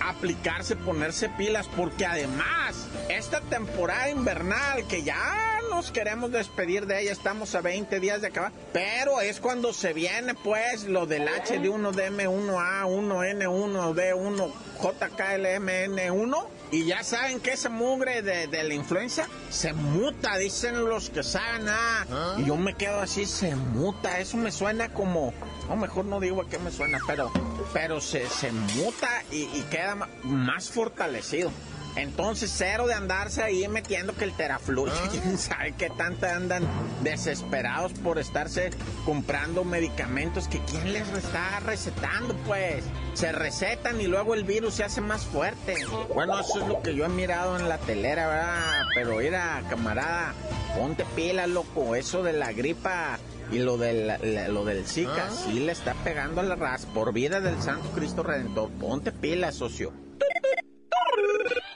aplicarse, 0.00 0.74
ponerse 0.76 1.28
pilas, 1.30 1.68
porque 1.76 2.04
además 2.06 2.88
esta 3.08 3.40
temporada 3.40 4.10
invernal 4.10 4.86
que 4.86 5.02
ya 5.02 5.60
nos 5.70 5.90
queremos 5.90 6.30
despedir 6.30 6.86
de 6.86 7.00
ella, 7.02 7.12
estamos 7.12 7.54
a 7.54 7.60
20 7.60 7.98
días 8.00 8.20
de 8.20 8.28
acabar, 8.28 8.52
pero 8.72 9.20
es 9.20 9.40
cuando 9.40 9.72
se 9.72 9.92
viene 9.92 10.34
pues 10.34 10.84
lo 10.84 11.06
del 11.06 11.26
HD1, 11.26 11.92
DM1A, 11.92 12.84
1N1, 12.86 13.94
D1, 13.94 14.52
JKLMN1 14.80 16.46
y 16.72 16.86
ya 16.86 17.02
saben 17.02 17.40
que 17.40 17.52
ese 17.52 17.68
mugre 17.68 18.22
de, 18.22 18.46
de, 18.46 18.64
la 18.64 18.74
influencia 18.74 19.28
se 19.50 19.72
muta, 19.72 20.36
dicen 20.38 20.84
los 20.84 21.10
que 21.10 21.22
saben, 21.22 21.66
ah, 21.68 22.36
y 22.38 22.46
yo 22.46 22.56
me 22.56 22.74
quedo 22.74 23.00
así, 23.00 23.26
se 23.26 23.54
muta, 23.56 24.18
eso 24.20 24.36
me 24.36 24.50
suena 24.50 24.92
como, 24.92 25.32
no, 25.68 25.76
mejor 25.76 26.04
no 26.06 26.20
digo 26.20 26.42
a 26.42 26.48
qué 26.48 26.58
me 26.58 26.70
suena, 26.70 26.98
pero, 27.06 27.30
pero 27.72 28.00
se, 28.00 28.26
se 28.28 28.52
muta 28.52 29.22
y, 29.30 29.42
y 29.42 29.66
queda 29.70 30.08
más 30.22 30.70
fortalecido. 30.70 31.50
Entonces, 31.96 32.52
cero 32.56 32.86
de 32.86 32.94
andarse 32.94 33.42
ahí 33.42 33.66
metiendo 33.68 34.14
que 34.14 34.24
el 34.24 34.32
teraflu, 34.32 34.86
quién 35.10 35.38
sabe 35.38 35.72
qué 35.72 35.90
tanto 35.90 36.26
andan 36.26 36.66
desesperados 37.02 37.92
por 37.92 38.18
estarse 38.18 38.70
comprando 39.04 39.64
medicamentos 39.64 40.48
que 40.48 40.60
quién 40.60 40.92
les 40.92 41.08
está 41.08 41.60
recetando, 41.60 42.34
pues. 42.46 42.84
Se 43.14 43.30
recetan 43.30 44.00
y 44.00 44.06
luego 44.06 44.34
el 44.34 44.44
virus 44.44 44.74
se 44.74 44.84
hace 44.84 45.00
más 45.02 45.26
fuerte. 45.26 45.76
Bueno, 46.14 46.38
eso 46.40 46.62
es 46.62 46.68
lo 46.68 46.82
que 46.82 46.94
yo 46.94 47.04
he 47.04 47.08
mirado 47.10 47.58
en 47.58 47.68
la 47.68 47.78
telera, 47.78 48.26
¿verdad? 48.26 48.82
Pero 48.94 49.16
mira, 49.16 49.62
camarada, 49.68 50.34
ponte 50.76 51.04
pila, 51.14 51.46
loco. 51.46 51.94
Eso 51.94 52.22
de 52.22 52.32
la 52.32 52.52
gripa 52.52 53.18
y 53.50 53.58
lo 53.58 53.76
del, 53.76 54.12
lo 54.48 54.64
del 54.64 54.86
Zika 54.86 55.30
sí 55.30 55.60
le 55.60 55.72
está 55.72 55.92
pegando 56.04 56.40
a 56.40 56.44
la 56.44 56.56
raza. 56.56 56.88
Por 56.94 57.12
vida 57.12 57.40
del 57.40 57.60
Santo 57.60 57.90
Cristo 57.90 58.22
Redentor, 58.22 58.70
ponte 58.70 59.12
pila, 59.12 59.52
socio. 59.52 59.92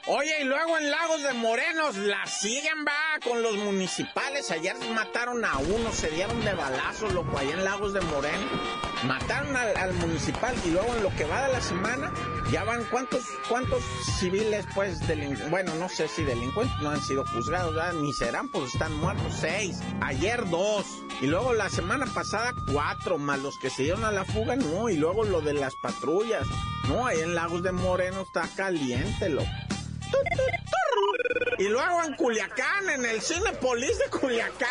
Oye, 0.09 0.41
y 0.41 0.45
luego 0.45 0.77
en 0.77 0.89
Lagos 0.89 1.21
de 1.21 1.33
Morenos 1.33 1.97
la 1.97 2.25
siguen, 2.27 2.85
va, 2.87 3.19
con 3.21 3.41
los 3.41 3.57
municipales. 3.57 4.51
Ayer 4.51 4.73
mataron 4.93 5.43
a 5.43 5.57
uno, 5.57 5.91
se 5.91 6.09
dieron 6.09 6.39
de 6.45 6.53
balazos, 6.53 7.11
loco, 7.13 7.37
allá 7.37 7.55
en 7.55 7.65
Lagos 7.65 7.91
de 7.91 7.99
Moreno. 7.99 8.45
Mataron 9.03 9.53
al, 9.57 9.75
al, 9.75 9.93
municipal 9.95 10.55
y 10.65 10.71
luego 10.71 10.95
en 10.95 11.03
lo 11.03 11.09
que 11.17 11.25
va 11.25 11.47
de 11.47 11.51
la 11.51 11.59
semana, 11.59 12.13
ya 12.53 12.63
van 12.63 12.85
cuántos, 12.85 13.25
cuántos 13.49 13.83
civiles, 14.17 14.65
pues, 14.73 15.05
delincuentes, 15.09 15.49
bueno, 15.49 15.75
no 15.75 15.89
sé 15.89 16.07
si 16.07 16.23
delincuentes 16.23 16.79
no 16.81 16.89
han 16.89 17.01
sido 17.01 17.25
juzgados, 17.25 17.75
ni 17.95 18.13
serán, 18.13 18.47
pues 18.47 18.75
están 18.75 18.93
muertos 18.93 19.33
seis. 19.41 19.79
Ayer 19.99 20.49
dos. 20.49 20.85
Y 21.19 21.27
luego 21.27 21.51
la 21.51 21.67
semana 21.67 22.05
pasada 22.05 22.53
cuatro, 22.71 23.17
más 23.17 23.39
los 23.39 23.57
que 23.57 23.69
se 23.69 23.83
dieron 23.83 24.05
a 24.05 24.11
la 24.13 24.23
fuga, 24.23 24.55
no. 24.55 24.87
Y 24.87 24.95
luego 24.95 25.25
lo 25.25 25.41
de 25.41 25.53
las 25.53 25.75
patrullas. 25.75 26.47
No, 26.87 27.05
ahí 27.05 27.19
en 27.19 27.35
Lagos 27.35 27.61
de 27.61 27.73
Moreno 27.73 28.21
está 28.21 28.47
caliente, 28.55 29.27
loco. 29.27 29.66
Y 31.59 31.69
luego 31.69 32.03
en 32.03 32.13
Culiacán, 32.15 32.89
en 32.89 33.05
el 33.05 33.21
Cinepolis 33.21 33.97
de 33.97 34.09
Culiacán, 34.09 34.69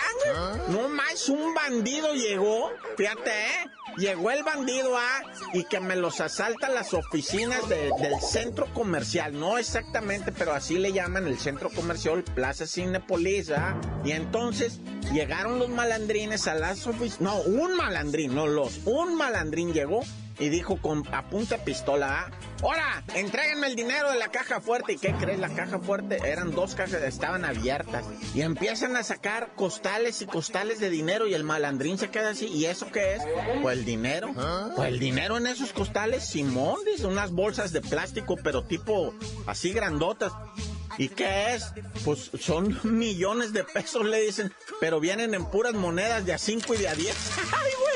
no 0.68 0.88
más, 0.88 1.28
un 1.28 1.52
bandido 1.52 2.14
llegó, 2.14 2.70
fíjate, 2.96 3.30
¿eh? 3.30 3.70
Llegó 3.96 4.30
el 4.30 4.44
bandido 4.44 4.96
a 4.96 5.22
y 5.54 5.64
que 5.64 5.80
me 5.80 5.96
los 5.96 6.20
asalta 6.20 6.68
las 6.68 6.92
oficinas 6.92 7.66
de, 7.68 7.90
del 7.98 8.20
centro 8.20 8.66
comercial, 8.74 9.38
no 9.38 9.58
exactamente, 9.58 10.32
pero 10.32 10.52
así 10.52 10.78
le 10.78 10.92
llaman 10.92 11.26
el 11.26 11.38
centro 11.38 11.70
comercial 11.70 12.22
Plaza 12.22 12.66
Cinepolis, 12.66 13.50
¿ah? 13.50 13.80
Y 14.04 14.12
entonces 14.12 14.80
llegaron 15.12 15.58
los 15.58 15.70
malandrines 15.70 16.46
a 16.46 16.54
las 16.54 16.86
oficinas, 16.86 17.20
no, 17.20 17.40
un 17.40 17.74
malandrín, 17.74 18.34
no 18.34 18.46
los, 18.46 18.80
un 18.84 19.16
malandrín 19.16 19.72
llegó 19.72 20.02
y 20.38 20.48
dijo 20.48 20.80
con 20.80 21.04
a 21.12 21.28
punta 21.28 21.58
pistola, 21.64 22.20
¿ah? 22.20 22.30
¡Ahora! 22.62 23.04
Entréguenme 23.14 23.66
el 23.68 23.76
dinero 23.76 24.10
de 24.10 24.18
la 24.18 24.28
caja 24.28 24.60
fuerte. 24.60 24.94
¿Y 24.94 24.98
qué 24.98 25.12
crees? 25.14 25.38
La 25.38 25.48
caja 25.50 25.78
fuerte 25.78 26.18
eran 26.24 26.52
dos 26.52 26.74
cajas, 26.74 27.02
estaban 27.02 27.44
abiertas. 27.44 28.04
Y 28.34 28.42
empiezan 28.42 28.96
a 28.96 29.02
sacar 29.02 29.52
costales 29.54 30.22
y 30.22 30.26
costales 30.26 30.80
de 30.80 30.90
dinero 30.90 31.26
y 31.26 31.34
el 31.34 31.44
malandrín 31.44 31.98
se 31.98 32.10
queda 32.10 32.30
así. 32.30 32.46
¿Y 32.46 32.66
eso 32.66 32.90
qué 32.90 33.16
es? 33.16 33.22
Pues 33.62 33.78
el 33.78 33.84
dinero. 33.84 34.32
Pues 34.74 34.88
el 34.88 34.98
dinero 34.98 35.36
en 35.36 35.46
esos 35.46 35.72
costales, 35.72 36.24
Simón, 36.24 36.80
dice, 36.84 37.06
unas 37.06 37.30
bolsas 37.30 37.72
de 37.72 37.80
plástico, 37.80 38.36
pero 38.42 38.64
tipo 38.64 39.14
así 39.46 39.72
grandotas. 39.72 40.32
¿Y 40.98 41.08
qué 41.08 41.54
es? 41.54 41.72
Pues 42.04 42.30
son 42.40 42.78
millones 42.98 43.52
de 43.52 43.64
pesos, 43.64 44.04
le 44.04 44.22
dicen, 44.22 44.52
pero 44.80 45.00
vienen 45.00 45.34
en 45.34 45.44
puras 45.46 45.74
monedas 45.74 46.24
de 46.24 46.32
a 46.32 46.38
5 46.38 46.74
y 46.74 46.78
de 46.78 46.88
a 46.88 46.94
10. 46.94 47.14
¡Ay, 47.52 47.72
güey! 47.80 47.95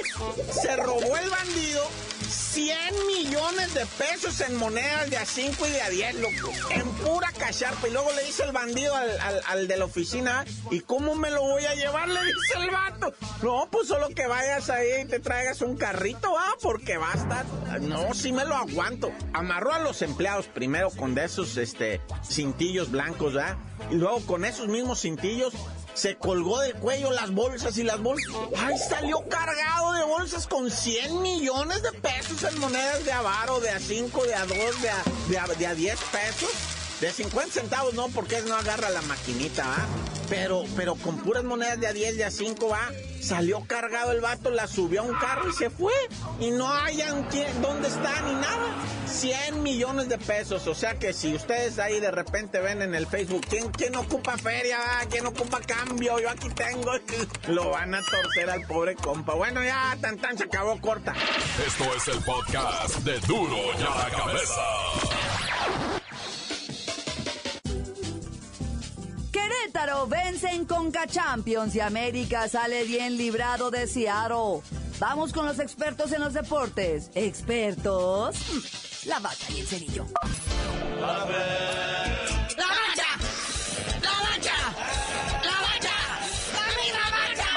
Se 0.53 0.77
robó 0.77 1.17
el 1.17 1.31
bandido 1.31 1.83
100 2.31 3.07
millones 3.07 3.75
de 3.75 3.87
pesos 3.87 4.41
en 4.41 4.57
monedas 4.57 5.11
de 5.11 5.17
a 5.17 5.27
5 5.27 5.67
y 5.67 5.71
de 5.71 5.83
a 5.83 5.89
10, 5.89 6.15
loco. 6.17 6.53
En 6.71 6.89
pura 6.93 7.33
cacharpa. 7.33 7.89
Y 7.89 7.93
luego 7.93 8.13
le 8.13 8.25
dice 8.25 8.45
el 8.45 8.53
bandido 8.53 8.95
al, 8.95 9.11
al, 9.47 9.69
de 9.69 9.77
la 9.77 9.85
oficina, 9.85 10.45
¿y 10.71 10.81
cómo 10.81 11.15
me 11.15 11.31
lo 11.31 11.43
voy 11.43 11.65
a 11.65 11.75
llevar? 11.75 12.09
Le 12.09 12.21
dice 12.25 12.59
el 12.59 12.71
vato. 12.71 13.15
No, 13.43 13.69
pues 13.71 13.89
solo 13.89 14.09
que 14.09 14.27
vayas 14.27 14.71
ahí 14.71 15.03
y 15.03 15.05
te 15.07 15.21
traigas 15.21 15.61
un 15.63 15.77
carrito, 15.77 16.37
ah, 16.39 16.55
porque 16.61 16.99
va 16.99 17.13
a 17.13 17.17
estar... 17.17 17.81
No, 17.81 18.15
sí 18.15 18.33
me 18.33 18.45
lo 18.45 18.55
aguanto. 18.55 19.11
Amarró 19.33 19.73
a 19.73 19.79
los 19.79 20.03
empleados 20.03 20.47
primero 20.47 20.91
con 20.91 21.15
de 21.15 21.25
esos, 21.25 21.57
este, 21.57 22.01
cintillos 22.29 22.91
blancos, 22.91 23.35
¿verdad? 23.35 23.57
Y 23.91 23.95
luego 23.95 24.21
con 24.27 24.45
esos 24.45 24.69
mismos 24.69 25.01
cintillos 25.01 25.55
se 26.01 26.17
colgó 26.17 26.59
del 26.61 26.75
cuello 26.77 27.11
las 27.11 27.31
bolsas 27.31 27.77
y 27.77 27.83
las 27.83 28.01
bolsas. 28.01 28.35
¡Ay, 28.57 28.79
salió 28.79 29.23
cargado 29.29 29.93
de 29.93 30.05
bolsas 30.05 30.47
con 30.47 30.71
100 30.71 31.21
millones 31.21 31.83
de 31.83 31.93
pesos 31.93 32.43
en 32.43 32.59
monedas 32.59 33.05
de 33.05 33.13
avaro, 33.13 33.61
de 33.61 33.69
a 33.69 33.79
5, 33.79 34.25
de 34.25 34.35
a 34.35 34.47
2, 34.47 34.57
de 34.81 34.91
a, 34.91 35.03
de 35.29 35.39
a, 35.39 35.47
de 35.47 35.67
a 35.67 35.75
10 35.75 35.99
pesos! 36.11 36.80
De 37.01 37.11
50 37.11 37.53
centavos 37.53 37.95
no, 37.95 38.09
porque 38.09 38.43
no 38.43 38.55
agarra 38.55 38.91
la 38.91 39.01
maquinita, 39.03 39.67
¿va? 39.67 39.87
Pero, 40.29 40.65
pero 40.77 40.97
con 40.97 41.17
puras 41.19 41.43
monedas 41.43 41.81
de 41.81 41.87
a 41.87 41.93
10, 41.95 42.19
de 42.19 42.25
a 42.25 42.31
5, 42.31 42.69
¿va? 42.69 42.91
Salió 43.23 43.65
cargado 43.67 44.13
el 44.13 44.21
vato, 44.21 44.51
la 44.51 44.67
subió 44.67 45.01
a 45.01 45.05
un 45.05 45.15
carro 45.15 45.49
y 45.49 45.53
se 45.53 45.71
fue. 45.71 45.93
Y 46.39 46.51
no 46.51 46.71
hayan 46.73 47.27
dónde 47.63 47.89
está 47.89 48.21
ni 48.21 48.35
nada. 48.35 48.75
100 49.07 49.63
millones 49.63 50.09
de 50.09 50.19
pesos. 50.19 50.67
O 50.67 50.75
sea 50.75 50.99
que 50.99 51.13
si 51.13 51.35
ustedes 51.35 51.79
ahí 51.79 52.01
de 52.01 52.11
repente 52.11 52.61
ven 52.61 52.83
en 52.83 52.95
el 52.95 53.07
Facebook, 53.07 53.47
¿quién, 53.49 53.71
quién 53.71 53.97
ocupa 53.97 54.37
feria? 54.37 54.79
¿Quién 55.11 55.27
ocupa 55.27 55.59
cambio? 55.61 56.19
Yo 56.19 56.29
aquí 56.29 56.49
tengo. 56.51 56.93
Lo 57.49 57.71
van 57.71 57.95
a 57.95 58.03
torcer 58.03 58.51
al 58.51 58.67
pobre 58.67 58.95
compa. 58.95 59.35
Bueno, 59.35 59.63
ya, 59.65 59.97
tan 60.01 60.19
tan 60.19 60.37
se 60.37 60.45
acabó 60.45 60.79
corta. 60.81 61.15
Esto 61.67 61.85
es 61.97 62.09
el 62.09 62.23
podcast 62.23 62.97
de 62.99 63.19
Duro 63.21 63.57
y 63.79 63.83
a 63.83 64.09
la 64.09 64.11
cabeza. 64.17 65.10
Querétaro 69.71 70.09
vence 70.09 70.49
en 70.49 70.65
Conca 70.65 71.07
Champions 71.07 71.77
y 71.77 71.81
América 71.81 72.49
sale 72.49 72.83
bien 72.83 73.17
librado 73.17 73.71
de 73.71 73.87
Seattle. 73.87 74.63
Vamos 74.99 75.33
con 75.33 75.47
los 75.47 75.61
expertos 75.61 76.11
en 76.11 76.21
los 76.21 76.35
deportes. 76.35 77.09
¿Expertos? 77.15 78.37
La 79.07 79.21
vaca 79.21 79.37
y 79.55 79.61
el 79.61 79.67
cerillo. 79.69 80.07
¡La 80.99 81.07
bacha! 81.07 81.37
¡La 82.57 82.67
bacha! 82.67 83.07
¡La 84.03 84.11
bacha! 84.21 84.57
¡La 85.45 85.57
bacha! 85.61 85.95
¡La 86.91 87.07
bacha! 87.13 87.51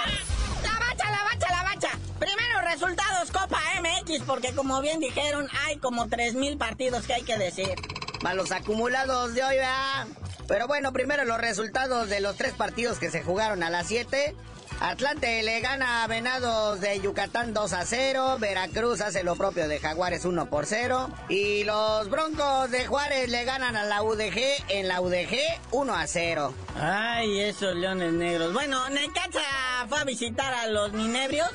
¡La 0.62 0.80
bacha, 0.80 1.10
la 1.10 1.24
bacha, 1.24 1.48
la 1.50 1.64
bacha! 1.64 1.90
Primero 2.20 2.62
resultados 2.62 3.32
Copa 3.32 3.60
MX, 3.82 4.22
porque 4.28 4.54
como 4.54 4.82
bien 4.82 5.00
dijeron, 5.00 5.48
hay 5.66 5.78
como 5.78 6.06
3.000 6.06 6.60
partidos 6.60 7.08
que 7.08 7.14
hay 7.16 7.24
que 7.24 7.40
decir. 7.40 7.74
Más 8.22 8.36
los 8.36 8.52
acumulados 8.52 9.34
de 9.34 9.44
hoy, 9.44 9.56
¿verdad? 9.56 10.08
Pero 10.54 10.68
bueno, 10.68 10.94
primero 10.94 11.26
los 11.26 11.40
resultados 11.40 12.10
de 12.10 12.20
los 12.20 12.36
tres 12.36 12.54
partidos 12.54 13.00
que 13.00 13.10
se 13.10 13.24
jugaron 13.24 13.64
a 13.64 13.72
las 13.72 13.88
7. 13.88 14.36
Atlante 14.82 15.42
le 15.42 15.62
gana 15.62 16.04
a 16.04 16.08
Venados 16.08 16.80
de 16.80 17.02
Yucatán 17.02 17.56
2 17.56 17.74
a 17.74 17.84
0. 17.88 18.38
Veracruz 18.38 19.02
hace 19.02 19.24
lo 19.24 19.36
propio 19.36 19.68
de 19.68 19.80
Jaguares 19.80 20.26
1 20.26 20.52
por 20.52 20.68
0. 20.68 21.10
Y 21.28 21.64
los 21.64 22.08
Broncos 22.08 22.70
de 22.70 22.86
Juárez 22.86 23.30
le 23.30 23.46
ganan 23.46 23.76
a 23.76 23.86
la 23.86 24.04
UDG 24.04 24.38
en 24.70 24.88
la 24.88 25.02
UDG 25.02 25.40
1 25.72 25.96
a 25.96 26.06
0. 26.06 26.54
Ay, 26.80 27.40
esos 27.40 27.76
leones 27.76 28.14
negros. 28.14 28.54
Bueno, 28.54 28.88
Necaxa 28.90 29.88
fue 29.90 30.02
a 30.02 30.04
visitar 30.04 30.54
a 30.54 30.68
los 30.68 30.94
Minebrios 30.94 31.50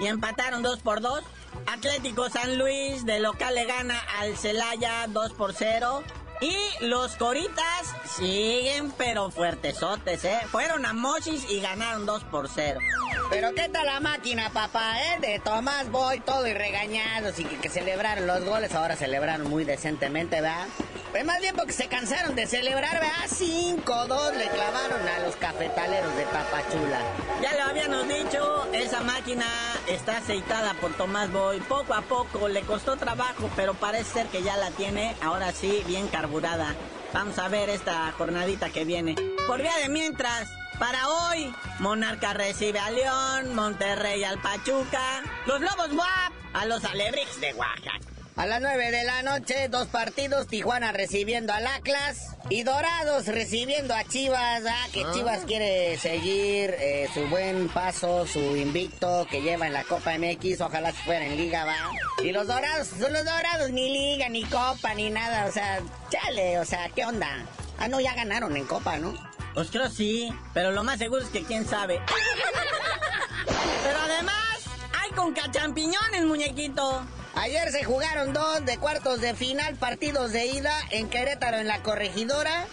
y 0.00 0.08
empataron 0.08 0.64
2 0.64 0.80
por 0.80 1.00
2. 1.00 1.22
Atlético 1.66 2.28
San 2.30 2.58
Luis 2.58 3.06
de 3.06 3.20
local 3.20 3.54
le 3.54 3.66
gana 3.66 3.96
al 4.18 4.36
Celaya 4.36 5.06
2 5.06 5.34
por 5.34 5.54
0. 5.54 6.02
Y 6.40 6.56
los 6.86 7.16
Coritas 7.16 7.94
siguen 8.16 8.92
pero 8.96 9.30
fuertesotes, 9.30 10.24
¿eh? 10.24 10.38
Fueron 10.50 10.86
a 10.86 10.94
Mochis 10.94 11.50
y 11.50 11.60
ganaron 11.60 12.06
2 12.06 12.24
por 12.24 12.48
0. 12.48 12.80
Pero 13.28 13.54
¿qué 13.54 13.68
tal 13.68 13.86
la 13.86 14.00
máquina, 14.00 14.50
papá, 14.50 15.02
eh? 15.02 15.20
De 15.20 15.38
Tomás 15.38 15.90
Boy, 15.90 16.20
todo 16.20 16.46
y 16.46 16.54
regañados 16.54 17.38
y 17.38 17.44
que, 17.44 17.58
que 17.58 17.68
celebraron 17.68 18.26
los 18.26 18.42
goles. 18.44 18.74
Ahora 18.74 18.96
celebraron 18.96 19.50
muy 19.50 19.64
decentemente, 19.64 20.40
¿verdad? 20.40 20.66
Pues 21.10 21.24
más 21.24 21.40
bien 21.40 21.56
porque 21.56 21.72
se 21.72 21.88
cansaron 21.88 22.36
de 22.36 22.46
celebrar, 22.46 23.00
¿verdad? 23.00 23.26
5-2 23.28 24.34
le 24.36 24.48
clavaron 24.48 25.08
a 25.08 25.18
los 25.20 25.34
cafetaleros 25.36 26.16
de 26.16 26.22
Papachula. 26.24 27.00
Ya 27.42 27.52
lo 27.54 27.64
habíamos 27.64 28.06
dicho, 28.06 28.68
esa 28.72 29.00
máquina 29.00 29.44
está 29.88 30.18
aceitada 30.18 30.74
por 30.74 30.92
Tomás 30.94 31.32
Boy. 31.32 31.58
Poco 31.60 31.94
a 31.94 32.02
poco 32.02 32.46
le 32.48 32.62
costó 32.62 32.96
trabajo, 32.96 33.50
pero 33.56 33.74
parece 33.74 34.12
ser 34.12 34.26
que 34.28 34.42
ya 34.42 34.56
la 34.56 34.70
tiene, 34.70 35.16
ahora 35.20 35.52
sí, 35.52 35.82
bien 35.86 36.06
carburada. 36.06 36.76
Vamos 37.12 37.38
a 37.40 37.48
ver 37.48 37.70
esta 37.70 38.12
jornadita 38.12 38.70
que 38.70 38.84
viene. 38.84 39.16
Por 39.48 39.60
vía 39.60 39.76
de 39.82 39.88
mientras, 39.88 40.48
Para 40.78 41.08
hoy, 41.08 41.54
Monarca 41.78 42.32
recibe 42.32 42.78
a 42.78 42.90
León, 42.90 43.54
Monterrey 43.54 44.24
al 44.24 44.40
Pachuca, 44.40 45.22
los 45.44 45.60
Lobos 45.60 45.92
WAP 45.92 46.32
a 46.54 46.64
los 46.64 46.82
Alebrijes 46.86 47.38
de 47.38 47.52
Oaxaca. 47.52 48.09
A 48.36 48.46
las 48.46 48.62
9 48.62 48.90
de 48.90 49.04
la 49.04 49.22
noche, 49.22 49.68
dos 49.68 49.88
partidos, 49.88 50.46
Tijuana 50.46 50.92
recibiendo 50.92 51.52
al 51.52 51.66
Atlas 51.66 52.36
y 52.48 52.62
Dorados 52.62 53.26
recibiendo 53.26 53.94
a 53.94 54.04
Chivas, 54.04 54.62
ah, 54.66 54.86
que 54.92 55.04
Chivas 55.12 55.44
quiere 55.44 55.98
seguir 55.98 56.74
eh, 56.78 57.08
su 57.12 57.26
buen 57.26 57.68
paso, 57.68 58.26
su 58.26 58.56
invicto 58.56 59.26
que 59.30 59.42
lleva 59.42 59.66
en 59.66 59.74
la 59.74 59.84
Copa 59.84 60.16
MX, 60.16 60.60
ojalá 60.62 60.92
se 60.92 61.02
fuera 61.02 61.26
en 61.26 61.36
Liga, 61.36 61.66
va. 61.66 61.76
Y 62.24 62.32
los 62.32 62.46
Dorados, 62.46 62.88
son 62.98 63.12
los 63.12 63.24
Dorados, 63.24 63.70
ni 63.72 63.92
Liga, 63.92 64.28
ni 64.28 64.44
Copa, 64.44 64.94
ni 64.94 65.10
nada, 65.10 65.46
o 65.46 65.52
sea, 65.52 65.80
chale, 66.08 66.58
o 66.58 66.64
sea, 66.64 66.88
¿qué 66.94 67.04
onda? 67.04 67.44
Ah, 67.78 67.88
no, 67.88 68.00
ya 68.00 68.14
ganaron 68.14 68.56
en 68.56 68.64
Copa, 68.64 68.96
¿no? 68.96 69.12
Pues 69.54 69.70
creo 69.70 69.90
sí, 69.90 70.32
pero 70.54 70.70
lo 70.70 70.82
más 70.82 70.98
seguro 70.98 71.22
es 71.22 71.28
que 71.28 71.42
quién 71.42 71.66
sabe. 71.66 72.00
pero 73.84 73.98
además, 73.98 74.60
hay 74.98 75.10
con 75.10 75.34
cachampiñones, 75.34 76.24
muñequito. 76.24 77.04
Ayer 77.34 77.70
se 77.70 77.84
jugaron 77.84 78.32
dos 78.32 78.64
de 78.64 78.78
cuartos 78.78 79.20
de 79.20 79.34
final, 79.34 79.76
partidos 79.76 80.32
de 80.32 80.46
ida 80.46 80.74
en 80.90 81.08
Querétaro 81.08 81.58
en 81.58 81.68
la 81.68 81.82
corregidora. 81.82 82.66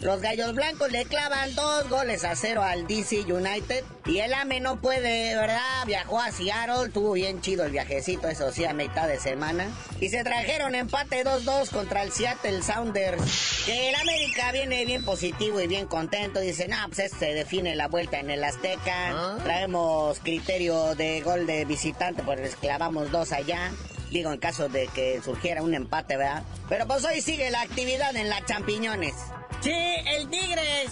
Los 0.00 0.22
Gallos 0.22 0.54
Blancos 0.54 0.90
le 0.90 1.04
clavan 1.04 1.54
dos 1.54 1.90
goles 1.90 2.24
a 2.24 2.34
cero 2.34 2.62
al 2.62 2.86
DC 2.86 3.30
United. 3.30 3.84
Y 4.06 4.20
el 4.20 4.32
AME 4.32 4.60
no 4.60 4.80
puede, 4.80 5.36
¿verdad? 5.36 5.84
Viajó 5.86 6.18
a 6.18 6.32
Seattle, 6.32 6.88
tuvo 6.90 7.12
bien 7.12 7.42
chido 7.42 7.64
el 7.64 7.72
viajecito, 7.72 8.26
eso 8.28 8.50
sí, 8.50 8.64
a 8.64 8.72
mitad 8.72 9.06
de 9.06 9.20
semana. 9.20 9.68
Y 10.00 10.08
se 10.08 10.24
trajeron 10.24 10.74
empate 10.74 11.22
2-2 11.22 11.68
contra 11.68 12.02
el 12.02 12.12
Seattle 12.12 12.62
Sounders. 12.62 13.64
Que 13.66 13.90
el 13.90 13.94
América 13.94 14.52
viene 14.52 14.86
bien 14.86 15.04
positivo 15.04 15.60
y 15.60 15.66
bien 15.66 15.86
contento. 15.86 16.40
Dice, 16.40 16.66
no, 16.66 16.78
pues 16.86 17.00
este 17.00 17.18
se 17.18 17.34
define 17.34 17.76
la 17.76 17.88
vuelta 17.88 18.20
en 18.20 18.30
el 18.30 18.42
Azteca. 18.42 19.36
Traemos 19.44 20.18
criterio 20.20 20.94
de 20.94 21.20
gol 21.20 21.46
de 21.46 21.66
visitante, 21.66 22.22
pues 22.22 22.40
les 22.40 22.56
clavamos 22.56 23.10
dos 23.10 23.32
allá. 23.32 23.70
Digo, 24.10 24.32
en 24.32 24.38
caso 24.38 24.68
de 24.68 24.88
que 24.88 25.20
surgiera 25.24 25.62
un 25.62 25.74
empate, 25.74 26.16
¿verdad? 26.16 26.42
Pero 26.68 26.86
pues 26.86 27.04
hoy 27.04 27.20
sigue 27.20 27.50
la 27.50 27.62
actividad 27.62 28.14
en 28.16 28.28
la 28.28 28.44
Champiñones. 28.44 29.14
Sí, 29.60 29.72
el 29.72 30.28
Tigres 30.30 30.90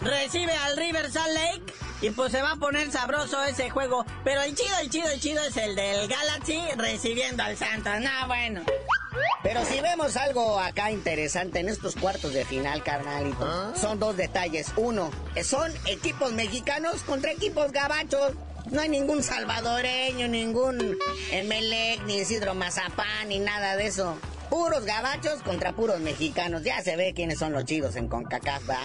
recibe 0.00 0.52
al 0.52 0.76
River 0.76 1.10
Salt 1.10 1.32
Lake 1.32 1.72
y 2.02 2.10
pues 2.10 2.32
se 2.32 2.42
va 2.42 2.52
a 2.52 2.56
poner 2.56 2.90
sabroso 2.90 3.42
ese 3.44 3.70
juego. 3.70 4.04
Pero 4.24 4.42
el 4.42 4.54
chido, 4.54 4.76
el 4.82 4.90
chido, 4.90 5.08
el 5.10 5.20
chido 5.20 5.42
es 5.42 5.56
el 5.56 5.76
del 5.76 6.08
Galaxy 6.08 6.60
recibiendo 6.76 7.42
al 7.42 7.56
Santos. 7.56 7.92
No, 8.00 8.26
bueno. 8.26 8.62
Pero 9.42 9.64
si 9.64 9.80
vemos 9.80 10.16
algo 10.16 10.58
acá 10.58 10.90
interesante 10.90 11.60
en 11.60 11.68
estos 11.68 11.94
cuartos 11.94 12.32
de 12.32 12.44
final, 12.44 12.82
carnalito, 12.82 13.76
son 13.76 13.98
dos 13.98 14.16
detalles. 14.16 14.72
Uno, 14.76 15.10
son 15.42 15.72
equipos 15.86 16.32
mexicanos 16.32 17.02
contra 17.02 17.32
equipos 17.32 17.70
gabachos. 17.70 18.32
No 18.70 18.80
hay 18.80 18.88
ningún 18.88 19.22
salvadoreño, 19.22 20.26
ningún 20.28 20.98
Emelec, 21.30 22.02
ni 22.04 22.18
Isidro 22.18 22.54
Mazapán, 22.54 23.28
ni 23.28 23.38
nada 23.38 23.76
de 23.76 23.86
eso. 23.86 24.16
Puros 24.48 24.84
gabachos 24.84 25.42
contra 25.42 25.72
puros 25.72 26.00
mexicanos. 26.00 26.62
Ya 26.62 26.82
se 26.82 26.96
ve 26.96 27.12
quiénes 27.14 27.38
son 27.38 27.52
los 27.52 27.64
chidos 27.64 27.96
en 27.96 28.08
CONCACAF, 28.08 28.68
¿va? 28.68 28.80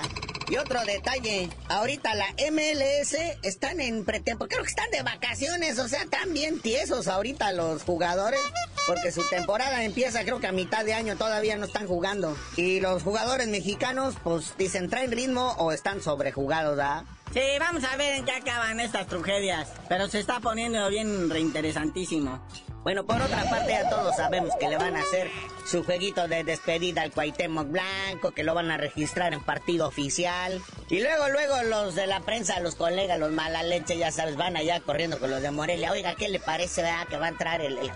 Y 0.50 0.58
otro 0.58 0.84
detalle, 0.84 1.48
ahorita 1.68 2.16
la 2.16 2.26
MLS 2.52 3.14
están 3.44 3.80
en 3.80 4.04
pretemporada, 4.04 4.50
creo 4.50 4.64
que 4.64 4.70
están 4.70 4.90
de 4.90 5.04
vacaciones, 5.04 5.78
o 5.78 5.88
sea, 5.88 6.02
están 6.02 6.34
bien 6.34 6.60
tiesos 6.60 7.08
ahorita 7.08 7.52
los 7.52 7.84
jugadores, 7.84 8.40
porque 8.88 9.12
su 9.12 9.24
temporada 9.30 9.84
empieza 9.84 10.24
creo 10.24 10.40
que 10.40 10.48
a 10.48 10.52
mitad 10.52 10.84
de 10.84 10.96
año 10.96 11.18
todavía 11.18 11.56
no 11.56 11.68
están 11.68 11.86
jugando. 11.86 12.36
Y 12.58 12.80
los 12.80 13.04
jugadores 13.04 13.48
mexicanos, 13.48 14.16
pues 14.24 14.56
dicen, 14.58 14.90
traen 14.90 15.12
ritmo 15.12 15.54
o 15.60 15.72
están 15.72 16.02
sobrejugados, 16.02 16.78
¿verdad? 16.78 17.04
Sí, 17.34 17.42
vamos 17.60 17.84
a 17.84 17.96
ver 17.96 18.16
en 18.16 18.26
qué 18.26 18.32
acaban 18.32 18.80
estas 18.80 19.06
tragedias. 19.08 19.72
Pero 19.88 20.08
se 20.08 20.20
está 20.20 20.40
poniendo 20.40 20.90
bien 20.90 21.30
reinteresantísimo. 21.30 22.40
Bueno, 22.84 23.06
por 23.06 23.22
otra 23.22 23.44
parte, 23.50 23.72
ya 23.72 23.90
todos 23.90 24.16
sabemos 24.16 24.52
que 24.60 24.68
le 24.68 24.78
van 24.78 24.96
a 24.96 25.02
hacer 25.02 25.30
su 25.70 25.84
jueguito 25.84 26.28
de 26.28 26.44
despedida 26.44 27.04
al 27.04 27.12
Cuauhtémoc 27.12 27.70
Blanco, 27.70 28.32
que 28.32 28.44
lo 28.44 28.56
van 28.56 28.72
a 28.72 28.78
registrar 28.78 29.34
en 29.34 29.42
partido 29.42 29.88
oficial. 29.88 30.60
Y 30.90 31.00
luego, 31.00 31.30
luego 31.30 31.62
los 31.62 31.94
de 31.94 32.08
la 32.08 32.22
prensa, 32.22 32.60
los 32.60 32.74
colegas, 32.74 33.20
los 33.20 33.32
mala 33.32 33.62
leche, 33.62 33.96
ya 33.96 34.12
sabes, 34.12 34.36
van 34.36 34.58
allá 34.58 34.80
corriendo 34.80 35.20
con 35.20 35.30
los 35.30 35.44
de 35.44 35.52
Morelia. 35.52 35.92
Oiga, 35.92 36.16
¿qué 36.16 36.28
le 36.28 36.40
parece, 36.40 36.82
verdad, 36.82 37.08
que 37.08 37.18
va 37.18 37.28
a 37.28 37.30
entrar 37.30 37.62
el, 37.62 37.78
el 37.78 37.92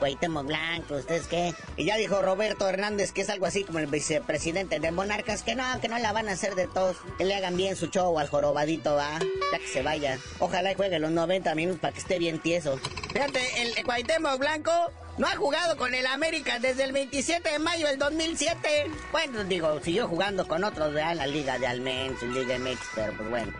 Blanco? 0.46 0.96
¿Ustedes 0.96 1.26
qué? 1.26 1.56
Y 1.76 1.86
ya 1.86 1.98
dijo 1.98 2.22
Roberto 2.22 2.70
Hernández, 2.70 3.12
que 3.12 3.22
es 3.22 3.30
algo 3.30 3.48
así 3.48 3.64
como 3.64 3.80
el 3.80 3.88
vicepresidente 3.88 4.80
de 4.80 4.92
Monarcas, 4.92 5.42
que 5.42 5.56
no, 5.56 5.64
que 5.82 5.88
no 5.88 5.98
la 5.98 6.14
van 6.14 6.30
a 6.30 6.34
hacer 6.34 6.54
de 6.54 6.68
todos. 6.68 6.98
Que 7.18 7.26
le 7.26 7.34
hagan 7.34 7.58
bien 7.58 7.76
su 7.76 7.88
show 7.88 8.20
al 8.20 8.30
jorobadito, 8.30 8.94
va. 8.94 9.18
Ya 9.52 9.58
que 9.58 9.68
se 9.68 9.82
vaya. 9.82 10.20
Ojalá 10.38 10.76
juegue 10.76 11.00
los 11.00 11.10
90 11.10 11.56
minutos 11.56 11.80
para 11.82 11.94
que 11.94 12.00
esté 12.00 12.20
bien 12.20 12.38
tieso. 12.38 12.78
Fíjate, 13.12 13.40
el 13.64 13.84
Cuauhtémoc 13.84 14.38
Blanco 14.38 14.92
no 15.18 15.28
ha 15.28 15.36
jugado 15.36 15.78
con 15.78 15.94
el 15.94 16.06
América 16.08 16.60
desde 16.60 16.84
el 16.84 16.92
27 16.92 17.50
de 17.50 17.60
mayo 17.60 17.88
del 17.88 18.00
2007. 18.00 18.92
Bueno, 19.12 19.44
digo, 19.44 19.80
siguió 19.82 20.08
jugando 20.08 20.48
con 20.48 20.64
otros 20.64 20.94
de 20.94 21.02
la 21.16 21.28
Liga 21.28 21.60
de 21.60 21.68
Almen, 21.68 22.18
su 22.20 22.28
Liga 22.28 22.58
MX, 22.58 22.80
pues 22.96 23.30
bueno. 23.30 23.54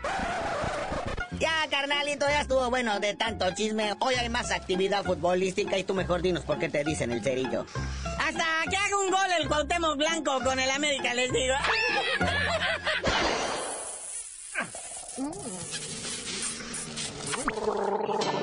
Ya, 1.40 1.68
carnalito, 1.70 2.28
ya 2.28 2.42
estuvo 2.42 2.70
bueno 2.70 3.00
de 3.00 3.16
tanto 3.16 3.46
chisme. 3.54 3.94
Hoy 4.00 4.16
hay 4.16 4.30
más 4.30 4.52
actividad 4.52 5.04
futbolística 5.04 5.78
y 5.78 5.84
tú 5.84 5.94
mejor 5.94 6.22
dinos 6.22 6.44
por 6.44 6.58
qué 6.58 6.70
te 6.70 6.84
dicen 6.84 7.12
el 7.12 7.22
cerillo. 7.24 7.66
Hasta 8.20 8.46
que 8.70 8.78
haga 8.78 8.98
un 8.98 9.12
gol 9.12 9.32
el 9.40 9.48
Cuauhtémoc 9.48 9.98
Blanco 9.98 10.40
con 10.44 10.60
el 10.60 10.70
América, 10.72 11.14
les 11.14 11.32
digo. 11.32 11.56